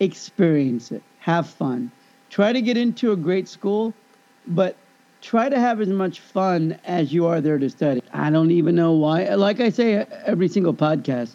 experience 0.00 0.92
it, 0.92 1.02
have 1.18 1.48
fun, 1.48 1.90
try 2.30 2.52
to 2.52 2.60
get 2.60 2.76
into 2.76 3.12
a 3.12 3.16
great 3.16 3.48
school, 3.48 3.94
but 4.46 4.76
try 5.22 5.48
to 5.48 5.58
have 5.58 5.80
as 5.80 5.88
much 5.88 6.20
fun 6.20 6.78
as 6.84 7.12
you 7.12 7.26
are 7.26 7.40
there 7.40 7.58
to 7.58 7.70
study. 7.70 8.02
I 8.12 8.30
don't 8.30 8.50
even 8.50 8.76
know 8.76 8.92
why. 8.92 9.34
Like 9.34 9.60
I 9.60 9.70
say 9.70 10.06
every 10.26 10.48
single 10.48 10.74
podcast, 10.74 11.32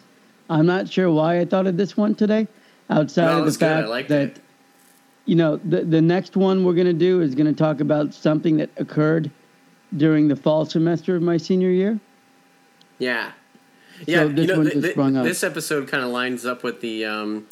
I'm 0.48 0.66
not 0.66 0.88
sure 0.88 1.10
why 1.10 1.40
I 1.40 1.44
thought 1.44 1.66
of 1.66 1.76
this 1.76 1.96
one 1.96 2.14
today. 2.14 2.46
outside 2.90 3.26
No, 3.26 3.40
of 3.40 3.46
the 3.46 3.58
fact 3.58 3.88
liked 3.88 4.08
that 4.08 4.28
it. 4.28 4.40
you 5.26 5.34
know 5.34 5.56
the 5.56 5.82
the 5.82 6.00
next 6.02 6.36
one 6.36 6.64
we're 6.64 6.74
going 6.74 6.86
to 6.86 6.92
do 6.92 7.20
is 7.22 7.34
going 7.34 7.46
to 7.46 7.58
talk 7.58 7.80
about 7.80 8.14
something 8.14 8.56
that 8.58 8.70
occurred 8.76 9.30
during 9.96 10.28
the 10.28 10.36
fall 10.36 10.66
semester 10.66 11.16
of 11.16 11.22
my 11.22 11.36
senior 11.36 11.70
year. 11.70 12.00
Yeah. 12.98 13.32
Yeah, 14.06 14.24
this 14.24 14.40
you 14.40 14.46
know, 14.48 14.56
one 14.56 14.64
th- 14.64 14.74
just 14.74 14.82
th- 14.82 14.94
sprung 14.94 15.16
up. 15.16 15.24
this 15.24 15.44
episode 15.44 15.88
kind 15.88 16.02
of 16.02 16.10
lines 16.10 16.44
up 16.44 16.62
with 16.64 16.80
the, 16.80 17.04
um, 17.04 17.46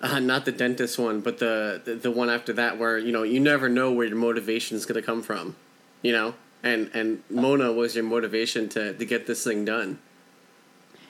uh, 0.00 0.18
not 0.18 0.44
the 0.44 0.52
dentist 0.52 0.98
one, 0.98 1.20
but 1.20 1.38
the, 1.38 1.80
the 1.84 1.94
the 1.94 2.10
one 2.10 2.30
after 2.30 2.52
that, 2.54 2.78
where 2.78 2.96
you 2.98 3.12
know 3.12 3.22
you 3.22 3.38
never 3.40 3.68
know 3.68 3.92
where 3.92 4.06
your 4.06 4.16
motivation 4.16 4.76
is 4.76 4.86
going 4.86 5.00
to 5.00 5.04
come 5.04 5.22
from, 5.22 5.54
you 6.02 6.12
know, 6.12 6.34
and 6.62 6.90
and 6.94 7.22
Mona 7.28 7.72
was 7.72 7.94
your 7.94 8.04
motivation 8.04 8.68
to 8.70 8.94
to 8.94 9.04
get 9.04 9.26
this 9.26 9.44
thing 9.44 9.64
done. 9.64 9.98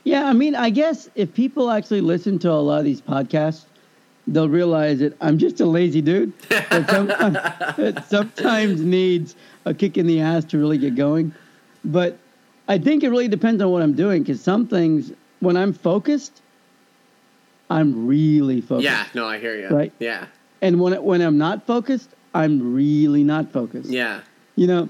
Yeah, 0.04 0.26
I 0.26 0.32
mean, 0.32 0.54
I 0.54 0.70
guess 0.70 1.08
if 1.14 1.34
people 1.34 1.70
actually 1.70 2.00
listen 2.00 2.38
to 2.40 2.50
a 2.50 2.54
lot 2.54 2.78
of 2.78 2.84
these 2.84 3.00
podcasts, 3.00 3.64
they'll 4.26 4.48
realize 4.48 4.98
that 4.98 5.16
I'm 5.20 5.38
just 5.38 5.60
a 5.60 5.66
lazy 5.66 6.02
dude 6.02 6.36
that 6.48 6.90
sometimes, 6.90 8.06
sometimes 8.08 8.80
needs 8.80 9.36
a 9.64 9.72
kick 9.74 9.96
in 9.96 10.06
the 10.06 10.20
ass 10.20 10.44
to 10.46 10.58
really 10.58 10.78
get 10.78 10.94
going. 10.94 11.32
But 11.84 12.18
I 12.68 12.78
think 12.78 13.04
it 13.04 13.10
really 13.10 13.28
depends 13.28 13.62
on 13.62 13.70
what 13.70 13.82
I'm 13.82 13.94
doing 13.94 14.22
because 14.22 14.40
some 14.40 14.66
things, 14.66 15.12
when 15.40 15.56
I'm 15.56 15.72
focused, 15.72 16.42
I'm 17.70 18.06
really 18.06 18.60
focused. 18.60 18.84
Yeah, 18.84 19.06
no, 19.14 19.26
I 19.26 19.38
hear 19.38 19.56
you. 19.56 19.68
Right. 19.68 19.92
Yeah, 19.98 20.26
And 20.62 20.80
when 20.80 21.02
when 21.02 21.20
I'm 21.20 21.38
not 21.38 21.66
focused, 21.66 22.10
I'm 22.34 22.74
really 22.74 23.24
not 23.24 23.50
focused. 23.52 23.88
yeah, 23.90 24.20
You 24.56 24.66
know, 24.66 24.88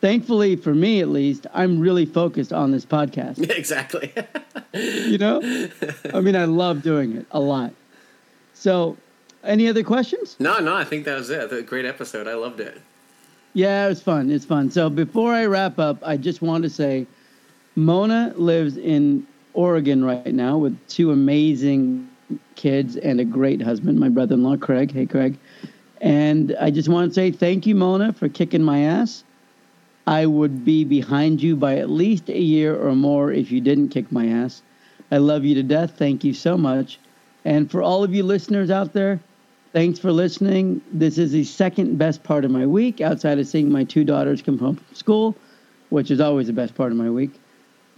thankfully 0.00 0.56
for 0.56 0.74
me 0.74 1.00
at 1.00 1.08
least, 1.08 1.46
I'm 1.54 1.78
really 1.80 2.04
focused 2.06 2.52
on 2.52 2.72
this 2.72 2.84
podcast. 2.84 3.48
exactly. 3.56 4.12
you 4.72 5.18
know 5.18 5.40
i 6.14 6.20
mean 6.20 6.36
i 6.36 6.44
love 6.44 6.80
doing 6.82 7.16
it 7.16 7.26
a 7.32 7.40
lot 7.40 7.72
so 8.60 8.94
any 9.42 9.68
other 9.68 9.82
questions? 9.82 10.36
No, 10.38 10.58
no, 10.58 10.74
I 10.76 10.84
think 10.84 11.06
that 11.06 11.16
was 11.16 11.30
it. 11.30 11.50
A 11.50 11.62
great 11.62 11.86
episode. 11.86 12.28
I 12.28 12.34
loved 12.34 12.60
it. 12.60 12.78
yeah 13.54 13.86
it 13.86 13.88
was 13.88 14.02
fun. 14.02 14.30
It's 14.30 14.44
fun. 14.44 14.70
So 14.70 14.90
before 14.90 15.32
i 15.32 15.46
wrap 15.46 15.78
up 15.78 15.96
i 16.04 16.16
just 16.18 16.42
want 16.42 16.62
to 16.64 16.70
say 16.70 17.06
mona 17.74 18.34
lives 18.36 18.76
in 18.76 19.26
oregon 19.54 20.04
right 20.04 20.34
now 20.34 20.58
with 20.58 20.76
two 20.88 21.10
amazing 21.10 22.06
kids 22.54 22.96
and 22.96 23.18
a 23.18 23.24
great 23.24 23.62
husband 23.62 23.98
my 23.98 24.10
brother-in-law 24.10 24.58
craig. 24.58 24.92
Hey 24.92 25.06
craig. 25.06 25.38
And 26.02 26.54
i 26.60 26.70
just 26.70 26.90
want 26.90 27.10
to 27.10 27.14
say 27.14 27.30
thank 27.30 27.66
you 27.66 27.74
mona 27.74 28.12
for 28.12 28.28
kicking 28.28 28.62
my 28.62 28.80
ass. 28.80 29.24
I 30.06 30.26
would 30.26 30.66
be 30.66 30.84
behind 30.84 31.42
you 31.42 31.56
by 31.56 31.76
at 31.78 31.88
least 31.88 32.28
a 32.28 32.38
year 32.38 32.76
or 32.76 32.94
more 32.94 33.32
if 33.32 33.50
you 33.50 33.60
didn't 33.62 33.88
kick 33.88 34.12
my 34.12 34.26
ass. 34.26 34.60
I 35.10 35.16
love 35.16 35.44
you 35.46 35.54
to 35.54 35.62
death. 35.62 35.92
Thank 35.96 36.24
you 36.24 36.34
so 36.34 36.58
much 36.58 36.98
and 37.44 37.70
for 37.70 37.82
all 37.82 38.04
of 38.04 38.14
you 38.14 38.22
listeners 38.22 38.70
out 38.70 38.92
there 38.92 39.20
thanks 39.72 40.00
for 40.00 40.10
listening. 40.10 40.80
This 40.92 41.16
is 41.16 41.30
the 41.30 41.44
second 41.44 41.96
best 41.96 42.24
part 42.24 42.44
of 42.44 42.50
my 42.50 42.66
week 42.66 43.00
outside 43.00 43.38
of 43.38 43.46
seeing 43.46 43.70
my 43.70 43.84
two 43.84 44.04
daughters 44.04 44.42
come 44.42 44.58
home 44.58 44.76
from 44.76 44.94
school 44.94 45.36
which 45.90 46.10
is 46.10 46.20
always 46.20 46.46
the 46.46 46.52
best 46.52 46.74
part 46.74 46.92
of 46.92 46.98
my 46.98 47.10
week. 47.10 47.32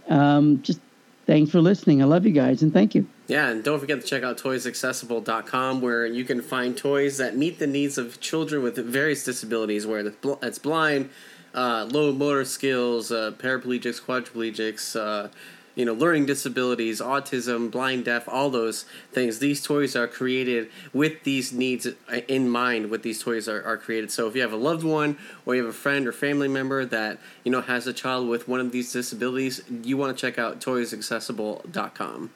Um, 0.09 0.61
just 0.61 0.79
thanks 1.25 1.51
for 1.51 1.61
listening. 1.61 2.01
I 2.01 2.05
love 2.05 2.25
you 2.25 2.33
guys 2.33 2.61
and 2.61 2.73
thank 2.73 2.93
you. 2.93 3.07
Yeah, 3.27 3.49
and 3.49 3.63
don't 3.63 3.79
forget 3.79 4.01
to 4.01 4.05
check 4.05 4.23
out 4.23 4.37
toysaccessible.com 4.37 5.79
where 5.79 6.05
you 6.05 6.25
can 6.25 6.41
find 6.41 6.75
toys 6.75 7.17
that 7.19 7.37
meet 7.37 7.59
the 7.59 7.67
needs 7.67 7.97
of 7.97 8.19
children 8.19 8.61
with 8.61 8.75
various 8.75 9.23
disabilities, 9.23 9.85
bl- 9.85 10.33
it's 10.41 10.59
blind, 10.59 11.09
uh, 11.53 11.87
low 11.89 12.11
motor 12.11 12.43
skills, 12.43 13.11
uh, 13.11 13.31
paraplegics, 13.37 14.01
quadriplegics, 14.01 14.99
uh, 14.99 15.29
you 15.75 15.85
know, 15.85 15.93
learning 15.93 16.25
disabilities, 16.25 17.01
autism, 17.01 17.71
blind, 17.71 18.05
deaf, 18.05 18.27
all 18.27 18.49
those 18.49 18.85
things. 19.11 19.39
These 19.39 19.63
toys 19.63 19.95
are 19.95 20.07
created 20.07 20.69
with 20.93 21.23
these 21.23 21.51
needs 21.51 21.87
uh, 21.87 21.93
in 22.27 22.49
mind. 22.49 22.89
With 22.89 23.03
these 23.03 23.21
toys 23.21 23.47
are, 23.47 23.63
are 23.63 23.77
created. 23.77 24.11
So 24.11 24.27
if 24.27 24.35
you 24.35 24.41
have 24.41 24.53
a 24.53 24.57
loved 24.57 24.83
one 24.83 25.17
or 25.45 25.55
you 25.55 25.65
have 25.65 25.73
a 25.73 25.77
friend 25.77 26.07
or 26.07 26.11
family 26.11 26.47
member 26.47 26.85
that 26.85 27.19
you 27.43 27.51
know 27.51 27.61
has 27.61 27.87
a 27.87 27.93
child 27.93 28.27
with 28.27 28.47
one 28.47 28.59
of 28.59 28.71
these 28.71 28.91
disabilities, 28.93 29.63
you 29.83 29.97
want 29.97 30.15
to 30.15 30.21
check 30.21 30.37
out 30.37 30.59
toysaccessible.com. 30.59 32.31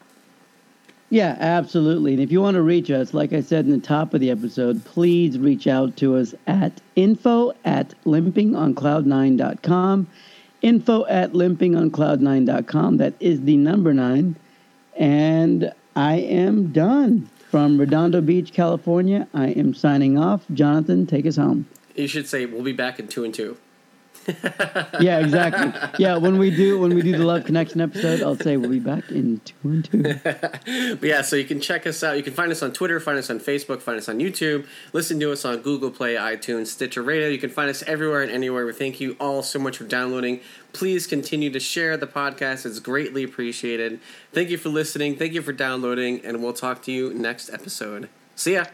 Yeah, 1.10 1.38
absolutely. 1.40 2.14
And 2.14 2.22
if 2.22 2.34
you 2.34 2.42
want 2.42 2.56
to 2.56 2.62
reach 2.62 2.92
us, 2.92 3.14
like 3.14 3.32
I 3.32 3.40
said 3.40 3.64
in 3.66 3.72
the 3.72 3.80
top 3.80 4.14
of 4.14 4.20
the 4.20 4.30
episode, 4.30 4.84
please 4.84 5.40
reach 5.40 5.66
out 5.66 5.96
to 5.98 6.18
us 6.18 6.36
at 6.48 6.82
info 6.98 7.54
at 7.64 7.94
limpingoncloud9.com. 8.04 10.08
Info 10.62 11.06
at 11.06 11.34
limpingoncloud9.com. 11.34 12.98
That 12.98 13.14
is 13.20 13.42
the 13.42 13.58
number 13.58 13.94
nine. 13.94 14.36
And 14.96 15.72
I 15.96 16.16
am 16.16 16.72
done. 16.72 17.30
From 17.50 17.80
Redondo 17.80 18.20
Beach, 18.20 18.52
California, 18.52 19.26
I 19.34 19.48
am 19.48 19.74
signing 19.74 20.18
off. 20.18 20.44
Jonathan, 20.54 21.08
take 21.08 21.26
us 21.26 21.38
home. 21.38 21.66
You 21.96 22.08
should 22.08 22.28
say 22.28 22.46
we'll 22.46 22.62
be 22.62 22.74
back 22.74 23.00
in 23.00 23.08
two 23.08 23.24
and 23.24 23.34
two. 23.34 23.58
Yeah, 25.00 25.20
exactly. 25.20 25.74
Yeah, 26.00 26.18
when 26.18 26.38
we 26.38 26.50
do 26.50 26.80
when 26.80 26.94
we 26.94 27.02
do 27.02 27.18
the 27.18 27.24
Love 27.24 27.46
Connection 27.46 27.82
episode, 27.82 28.22
I'll 28.22 28.36
say 28.36 28.58
we'll 28.58 28.70
be 28.70 28.80
back 28.80 29.10
in 29.12 29.40
two 29.46 29.56
and 29.64 29.86
two. 29.86 30.04
But 30.98 31.04
yeah, 31.08 31.22
so 31.22 31.36
you 31.36 31.46
can 31.46 31.62
check 31.62 31.86
us 31.88 32.04
out. 32.04 32.18
You 32.18 32.24
can 32.24 32.34
find 32.34 32.52
us 32.52 32.62
on 32.62 32.74
Twitter, 32.74 33.00
find 33.00 33.18
us 33.18 33.30
on 33.30 33.40
Facebook, 33.40 33.82
find 33.82 33.98
us 33.98 34.10
on 34.10 34.20
YouTube, 34.20 34.66
listen 34.94 35.20
to 35.20 35.32
us 35.32 35.46
on 35.46 35.58
Google 35.60 35.92
Play, 35.92 36.16
iTunes, 36.16 36.68
Stitcher 36.68 37.02
Radio. 37.02 37.28
You 37.28 37.38
can 37.38 37.50
find 37.50 37.70
us 37.70 37.84
everywhere 37.84 38.22
and 38.22 38.32
anywhere. 38.32 38.66
We 38.66 38.74
thank 38.74 39.00
you 39.00 39.16
all 39.20 39.44
so 39.44 39.60
much 39.60 39.78
for 39.78 39.84
downloading. 39.86 40.42
Please 40.74 41.08
continue 41.08 41.50
to 41.52 41.60
share 41.60 41.98
the 41.98 42.08
podcast. 42.08 42.66
It's 42.66 42.80
greatly 42.80 43.24
appreciated. 43.24 44.00
Thank 44.34 44.50
you 44.50 44.58
for 44.58 44.70
listening. 44.70 45.16
Thank 45.16 45.34
you 45.34 45.42
for 45.42 45.54
downloading, 45.54 46.26
and 46.26 46.44
we'll 46.44 46.54
talk 46.54 46.82
to 46.84 46.92
you 46.92 47.14
next 47.14 47.50
episode. 47.50 48.10
See 48.36 48.54
ya. 48.54 48.66